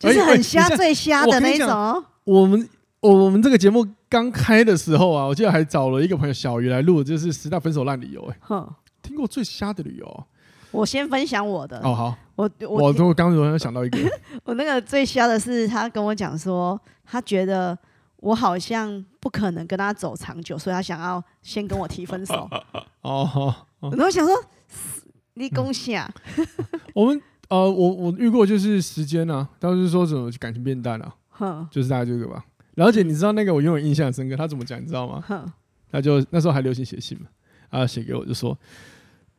[0.00, 2.04] 就是很瞎、最瞎的那种。
[2.24, 8.22] 我们我我们这个节目刚开的时候啊，我记得还找了一个朋友小鱼来录，就是十大分手烂理由。
[8.30, 8.74] 哎，哼。
[9.00, 10.26] 听过最瞎的理由，
[10.72, 11.94] 我先分享我的哦。
[11.94, 13.98] 好，我我我刚刚想到一个，
[14.44, 17.76] 我那个最瞎的是他跟我讲说，他觉得
[18.20, 22.48] 我好像不可能跟他走长久，所以他想要先跟我提分手。
[23.02, 24.34] 哦，然后想说
[25.34, 26.10] 你恭喜啊！
[26.94, 32.44] 我们呃，我我遇过就是时间啊，当时说什么感情变淡了，哼，就是大概这个吧。
[32.74, 35.22] 了解你知道那个我永远印象深刻，他怎么讲你知道吗？
[35.26, 35.50] 哼，
[35.90, 37.26] 他就那时候还流行写信嘛，
[37.70, 38.56] 他写给我就说。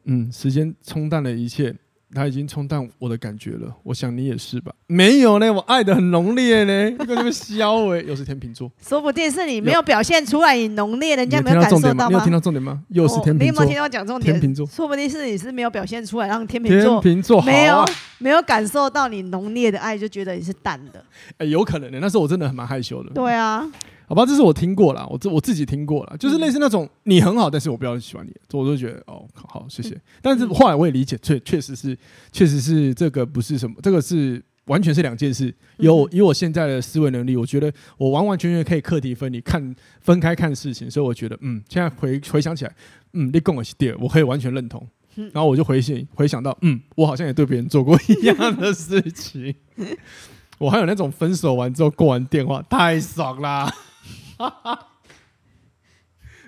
[0.06, 1.78] 嗯，时间冲淡了一切，
[2.14, 3.74] 它已经冲淡我的感觉了。
[3.84, 4.72] 我想你也是吧？
[4.88, 6.92] 没有呢，我爱的很浓烈呢。
[7.06, 12.08] 跟你们消哎，又是天秤座，说不定是你没有表现出来，你浓烈，人家没有感受到吗？
[12.10, 12.82] 你有听到重点吗？
[12.90, 14.34] 又是天秤座，你有没有听到讲重点？
[14.34, 17.86] 天秤座，说不定是你是没有表现出来，让天秤座，天秤座没有
[18.20, 21.04] 没有感受到你浓烈的爱，就觉得你是淡的。
[21.38, 23.10] 哎，有可能的，那时候我真的很蛮害羞的。
[23.12, 23.66] 对啊。
[24.12, 29.98] 好吧，这是我听过了，我自我自己听过了，就是类似那种你很好，但是我不要喜欢你，我就觉得哦，好，谢谢。
[30.22, 31.98] 但是后来我也理解，确确实是，
[32.30, 35.56] 确实是这个不是什么，这个是完全是两件事。
[35.78, 42.76] 有以我现在的思维能力，我觉得我完完全全可以课题分离，看分开看事情，所以我觉得嗯，现在回回想起来，
[43.14, 44.86] 嗯，你跟我是对，我可以完全认同。
[45.32, 49.56] 然后我就回想回想到，嗯，我好像也对别人做过一样的事情。
[50.60, 53.74] 我还有那种分手完之后挂完电话，太爽啦。
[54.50, 54.88] 哈哈，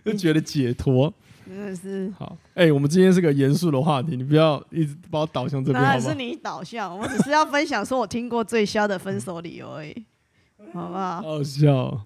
[0.04, 1.14] 就觉得解脱，
[1.46, 2.36] 真的是好。
[2.56, 5.84] 哎、欸，我们今天是个严肃的话题，你不要一直把我导向这边。
[5.84, 10.06] 那是你导向，我只是要分享说我听过最瞎的分手理由而已，
[10.74, 11.22] 好不好？
[11.22, 12.06] 好笑。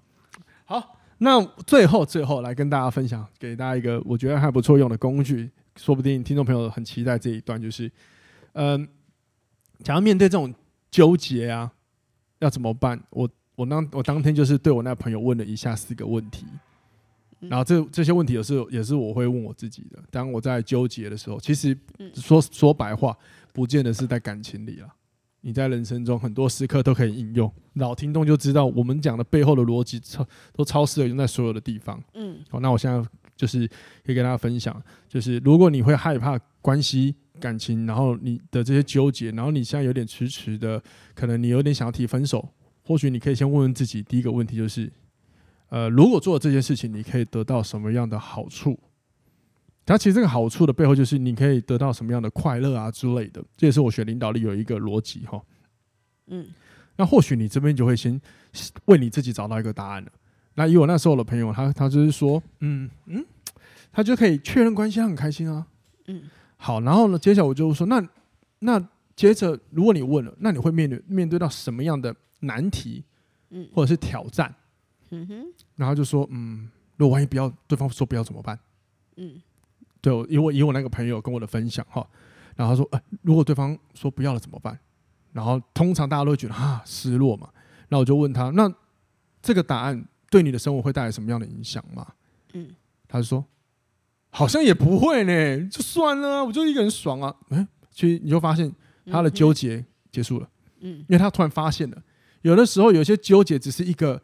[0.66, 7.90] 好，那最后最后来跟大家分享，给大家一个我觉得还不错用的工具，说不定听众朋友很期待这一段，就是
[8.52, 8.86] 嗯，
[9.84, 10.54] 想要面对这种
[10.90, 11.72] 纠结啊，
[12.40, 13.02] 要怎么办？
[13.10, 13.28] 我。
[13.58, 16.46] 我当我当天就是对我那朋友问了以下四个问题，
[17.40, 19.98] 然后这这些问题也是也是我会问我自己的。
[20.12, 21.76] 当我在纠结的时候，其实
[22.14, 23.16] 说说白话，
[23.52, 24.86] 不见得是在感情里啊。
[25.40, 27.52] 你在人生中很多时刻都可以应用。
[27.74, 32.00] 老听众就知道，我们讲的背后的逻辑超都超适合用在所有的地方。
[32.14, 33.66] 嗯，好，那我现在就是
[34.04, 40.80] 可以跟大家分享，就是如果你会害怕关系感情，然后你的这些纠结，然后你现在有点迟迟的，
[41.12, 42.48] 可能你有点想要提分手。
[42.88, 44.90] 或许你可以先问问自己，第一个问题就是，
[45.68, 48.80] 呃，如果做了这件事情，你可以得到什么样的好处？
[49.84, 53.44] 它其实这个好处的背后，就是你可以得到什么样的快乐啊之类的。
[53.58, 55.38] 这也是我学领导力有一个逻辑哈。
[56.28, 56.46] 嗯，
[56.96, 58.18] 那或许你这边就会先
[58.86, 60.10] 为你自己找到一个答案了。
[60.54, 63.22] 那以我那时候的朋友，他他就是说，嗯嗯，
[63.92, 65.66] 他就可以确认关系，他很开心啊。
[66.06, 66.22] 嗯，
[66.56, 68.02] 好，然后呢，接下来我就说，那
[68.60, 68.82] 那
[69.14, 72.16] 接着如果你问了，那你会面对面对到什么样的？
[72.40, 73.04] 难题，
[73.50, 74.54] 嗯，或者是挑战，
[75.10, 78.58] 嗯哼，然后就说，嗯，如果万一不要，对方说不要怎么办？
[79.16, 79.40] 嗯，
[80.00, 82.06] 对，以我以我那个朋友跟我的分享哈，
[82.56, 84.78] 然后他说，哎，如果对方说不要了怎么办？
[85.32, 87.50] 然后通常大家都会觉得啊，失落嘛。
[87.88, 88.72] 那我就问他，那
[89.42, 92.06] 这个答案对你的生活会带来什么样的影响吗？
[92.54, 92.74] 嗯，
[93.06, 93.44] 他就说，
[94.30, 97.34] 好像也不会呢，就算了，我就一个人爽啊。
[97.50, 98.72] 哎，其实你就发现
[99.06, 100.48] 他的纠结结束了。
[100.80, 102.02] 嗯，因为他突然发现了，
[102.42, 104.20] 有的时候有些纠结只是一个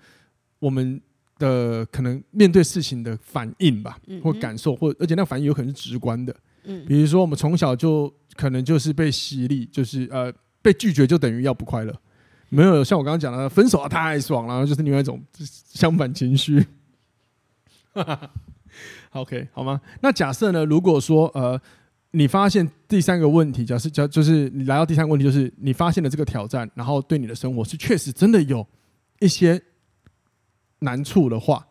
[0.59, 1.01] 我们
[1.39, 6.35] 的可能面对事情的反应吧，或感受，或而且那个反应有可能是直观的。
[6.65, 11.95] 嗯，比如说我们从小就可能就是被洗礼，就是呃被拒绝就等于要不快乐，
[12.49, 15.23] 没有像我刚刚讲的分手啊太爽了，就是另外一种
[15.73, 16.65] 相反情绪。
[19.13, 19.81] OK，好吗？
[20.01, 20.65] 那假设呢？
[20.65, 21.61] 如果说呃
[22.15, 28.65] 你发现第三个问题，假设假就是你来到第三个问题，就是你发现了这个挑战，然后对你的生活是确实真的有
[29.19, 29.61] 一些
[30.79, 31.67] 难处的话，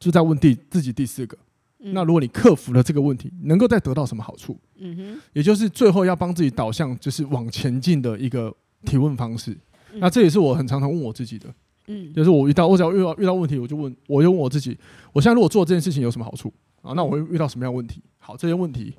[0.00, 1.38] 就在问第自己第四个。
[1.78, 4.58] 那如果你克服了这个问题，能够再得到什么好处？
[4.78, 8.52] 嗯哼，也就是最后要帮自己导向就是往前进的一个
[8.84, 9.56] 提问方式。
[9.94, 11.54] 那这也是我很常常问我自己的。
[11.86, 14.76] 嗯，就是我遇到我只要遇到遇到问题，我就问，我就问我自己：
[15.12, 16.94] 我现在如果做这件事情有什么好处啊？
[16.96, 18.02] 那我会遇到什么样的问题？
[18.18, 18.94] 好，这些问题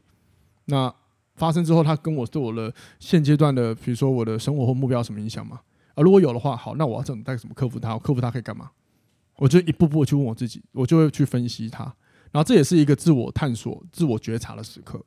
[0.65, 0.93] 那
[1.35, 5.59] 发生之后，它跟我对我的现阶段的，比如说我的生活或目标有什么影响吗？
[5.93, 7.93] 啊，如果有的话，好，那我要怎么带怎么克服它？
[7.93, 8.69] 我克服它可以干嘛？
[9.37, 11.83] 我就一步步去问我自己，我就会去分析它。
[12.31, 15.01] 然后这也是一个自我探索、自我觉察的时刻。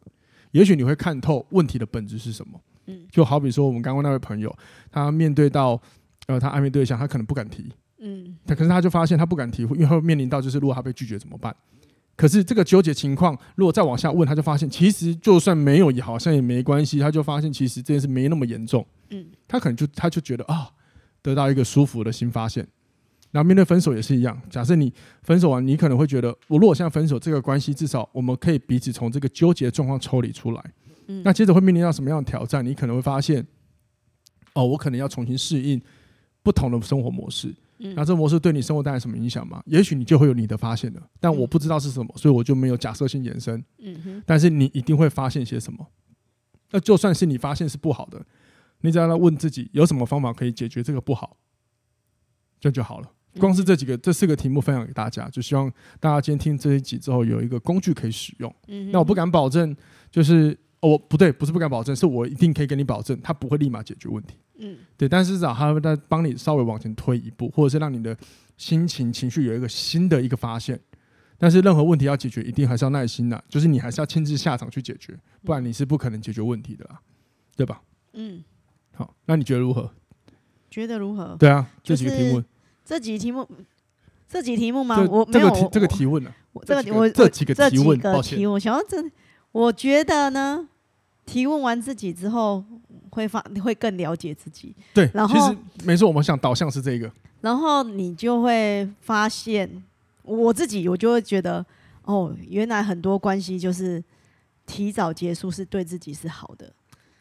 [0.53, 2.61] 也许你会看透问题的本质是什么。
[2.87, 4.55] 嗯，就好比说我们刚刚那位朋友，
[4.91, 5.81] 他面对到
[6.27, 7.71] 呃他暧昧对象，他可能不敢提。
[7.99, 11.55] 嗯，他可是他就发现他不敢提，因为他会面临到就是如果他被拒绝怎么办？
[12.19, 16.99] 可是这个纠结情况，如果再往下问，他就发现其实就算没有也好像也没关系。
[16.99, 18.85] 他就发现其实这件事没那么严重。
[19.11, 20.69] 嗯，他可能就他就觉得啊，
[21.23, 22.67] 得到一个舒服的新发现。
[23.31, 24.93] 然后面对分手也是一样，假设你
[25.23, 30.73] 分手完，你可能会觉得，我如果现在分手，这个关系至少我们可以彼此从这个纠结的状况抽离出来。
[31.07, 32.67] 嗯，那接着会面临到什么样的挑战？
[32.67, 33.47] 你可能会发现，
[34.55, 35.81] 哦，我可能要重新适应
[36.43, 37.55] 不同的生活模式。
[37.79, 39.63] 嗯，那这模式对你生活带来什么影响吗？
[39.67, 43.65] 也许你就会有你的发现了，但我不知道是什么，所以我就没有假设性延伸。
[43.79, 45.87] 嗯哼，但是你一定会发现些什么？
[46.71, 48.25] 那就算是你发现是不好的，
[48.81, 51.37] 你只要来问自己，有什么方法可以解决这个不好，
[52.61, 53.11] 这就好了。
[53.39, 58.53] 光是这几个、这四个题目分享给大家，就希望大家今天听这一集之后有一个工具可以使用。
[58.67, 59.77] 嗯，那我不敢保证，
[60.11, 64.35] 就是我、哦、不对，不是不敢保证，是我一定可以跟你保证，它不会立马解决问题。
[64.59, 68.17] 嗯，对，但是至少他会在帮你稍微往前推一步，或者是让你的
[68.57, 70.79] 心情、情绪有一个新的一个发现。
[71.39, 76.99] 但是任何问题要解决，一定还是要耐心的，就是你还是要亲自下场去解决，不然你是不可能解决问题的啦，
[77.57, 77.81] 对吧？
[78.15, 78.43] 嗯，
[78.95, 79.91] 好，那你觉得如何？
[80.69, 81.37] 觉得如何？
[81.39, 82.43] 对啊，这几个题目。
[82.85, 83.49] 这几题目，
[84.29, 84.99] 这几题目吗？
[85.09, 86.33] 我没有这个提问呢。
[86.67, 88.97] 这个我这几个提问，提问，想要这，
[89.53, 90.69] 我觉得呢，
[91.25, 92.65] 提问完自己之后，
[93.19, 94.75] 会发你会更了解自己。
[94.95, 97.11] 对，然后其实没错，我们想导向是这个。
[97.41, 99.83] 然后你就会发现，
[100.23, 101.65] 我自己我就会觉得，
[102.05, 104.03] 哦，原来很多关系就是
[104.67, 106.73] 提早结束是对自己是好的。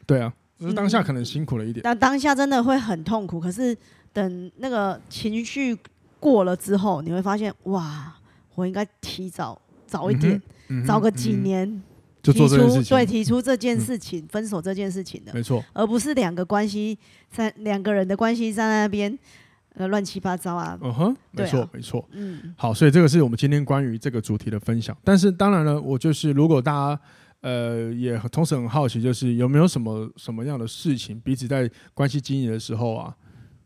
[0.06, 1.82] 对啊，只是当下可能辛苦了一点。
[1.84, 3.76] 但当下真的会很痛苦，可是。
[4.14, 5.78] 等那个情绪
[6.20, 8.12] 过了之后，你会发现，哇，
[8.56, 10.34] 我应该提早早一点，
[10.70, 11.84] 嗯嗯、早个几年，嗯、
[12.34, 16.98] 就做这件事情，对，提出这件事情，嗯、分手这件事情的，没错，而不是两个关系
[17.30, 19.18] 在两个人的关系在那边
[19.76, 20.78] 呃乱七八糟啊。
[20.82, 24.96] 嗯哼，没错，啊、没错，嗯，好，所以这个是我们今天关于这个主题的分享。
[25.04, 27.02] 但是当然了，我就是如果大家
[27.42, 33.16] 呃也同时很好奇，就是有没有什么什么样的事情，彼此在关系经营的时候啊。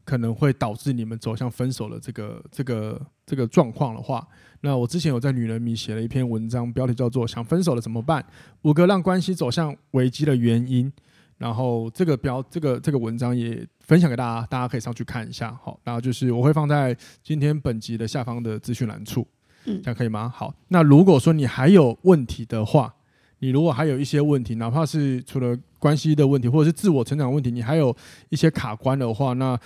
[0.03, 4.27] 可能会导致你们走向分手的这个这个这个状况的话，
[4.61, 8.25] 那我之前有在女人迷写了一篇文章，标题叫做“想分手了怎么办？
[8.63, 10.91] 五个让关系走向危机的原因”。
[11.37, 15.51] 然后这个标这个这个文章也分享给大家，大家可以上去看一下。
[15.63, 19.25] 好，然后就是我会放在今天本集的下方的资讯栏处，
[19.65, 20.31] 嗯，这样可以吗？
[20.35, 22.93] 好，那如果说你还有问题的话，
[23.39, 27.95] 你如果还有一些问题，哪怕是除了关系的问题，或者是自我成长问题，你还有
[28.29, 29.59] 一些卡关的话，那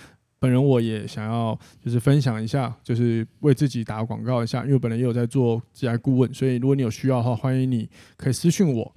[0.46, 8.94] 本人我也想要就是分享一下，就是为自己打个广告一下，因为我本人也有在做职涯顾问，所以如果你有需要的话，欢迎你可以私信我，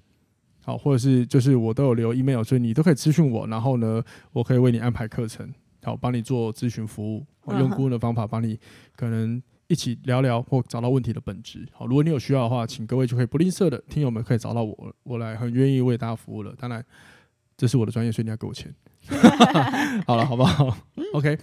[0.63, 8.59] 好，或者是就是我都有留 email，所以你都可以私信我，然后呢，我可以为你安排课程，好，帮你做咨询服务，我用顾问的方法帮你
[8.95, 16.85] 可能一起聊聊或找到问题的本质，好，如果你有需要的话，请各位就可以不吝啬的听友们可以找到我，我来很愿意为大家服务了，当然
[17.59, 18.73] 这是我的专业，所以你要给我钱。
[20.07, 20.77] 好了，好不好
[21.13, 21.37] ？OK，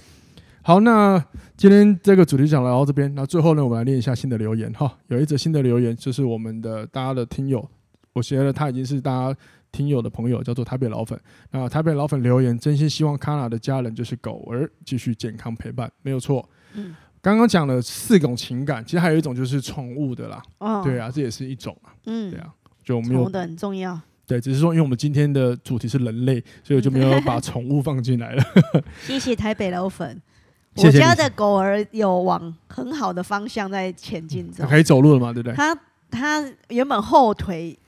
[0.63, 1.23] 好，那
[1.59, 4.97] 今天这个主题讲到这边，那最后呢，我们来念一下新的留言哈。
[5.09, 7.69] 有一则新的留言，就是我们的大家的听友，
[8.15, 9.39] 我觉得他已经是大家
[9.71, 11.21] 听友的朋友，叫做台北老粉。
[11.51, 16.49] 那台北老粉留言，真心希望卡娜的家人就是狗儿继续健康陪伴，没有错。
[16.73, 20.41] 嗯刚刚讲了四种情感，其实还有一种就是宠物的啦。
[20.59, 21.91] 哦，对啊，这也是一种啊。
[22.07, 22.55] 嗯，对啊，
[22.85, 24.01] 就没有宠物的很重要。
[24.27, 28.45] 对，只是说因为我们今天的主题是人类，所以我就没有把 宠物放进来了。
[29.07, 30.21] 谢谢台北老粉。
[30.79, 35.33] 我家的狗儿有往很好的方向在前进着，可以走路了嘛？
[35.33, 35.55] 对不对？
[35.55, 35.75] 它
[36.11, 37.79] 它原本后腿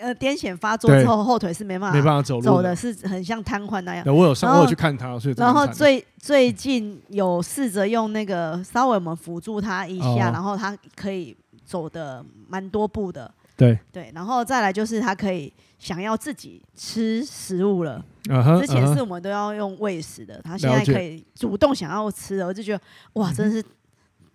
[0.00, 4.04] 呃癫痫发作之后，后腿是没办法没办法走路，走的是很像瘫痪那样。
[4.06, 13.32] 我有上，我有去看它，所以然后最最近有试着用那个稍微我们辅助它一下，然后它可以走的蛮多步的。
[13.56, 18.04] 对对，然后再来就是它可以想要自己吃食物了。
[18.24, 22.80] Uh huh, 之前是我们都要用喂食的，他、uh huh, 现在可以主动想要吃了，我就觉得
[23.14, 23.62] 哇，真是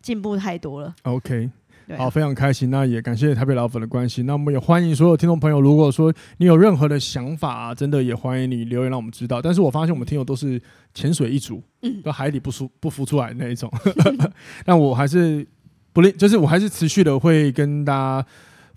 [0.02, 0.96] 进步太多了。
[1.04, 1.50] OK，、
[1.90, 2.70] 啊、好，非常开心。
[2.70, 4.26] 那也感谢台北老粉的关心。
[4.26, 9.42] 那我们也欢迎所有听众朋友，如果说你有任何的想法、啊，真的也欢迎你留言让我们知道。
[9.42, 10.62] 但是我发现我们听友都是
[10.94, 13.70] 潜水一族，嗯，都海底不出不浮出来那一种。
[14.64, 15.46] 但我还是
[15.92, 18.28] 不吝，就是我还是持续的会跟大家。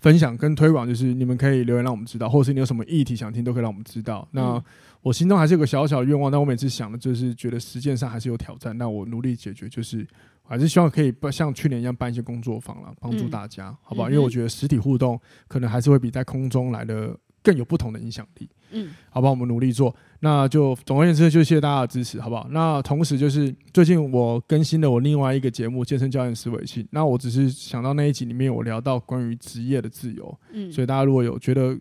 [0.05, 4.27] 分享跟推广，就是你们可以留言让我们知道，或者是你有什么议题想听，都可以让我们知道。
[4.29, 4.63] 那
[5.01, 8.77] 我心中还是有个小小的愿望，但我每次想的就是觉得实践上还是有挑战。
[8.77, 10.05] 那我努力解决，就是
[10.43, 14.07] 还是希望可以像去年一样办一些工作坊了，帮助大家，嗯、好不好？
[14.07, 18.47] 因为我觉得实体互动可能还是会比在空中来的更有不同的影响力。
[18.73, 19.95] 嗯，好吧，我们努力做。
[20.25, 22.47] 那就总而言之，就谢谢大家的支持，好不好？
[22.49, 26.83] 那同时就是最近我更新了我另外一个节目《健身教练思维信》。
[26.89, 31.77] 那我只是想到那一集里面我聊到关于职业的自由，嗯，所以大家如果有觉得，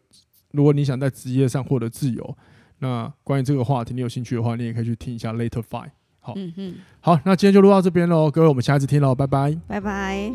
[0.51, 2.37] 如果你想在职业上获得自由，
[2.81, 5.93] 那关于这个话题你有兴趣的话，你也可以去听一下 Later Five。
[6.21, 10.31] 好，嗯嗯，好，那今天就录到这边喽，各位，我们下次听喽，拜拜，拜拜。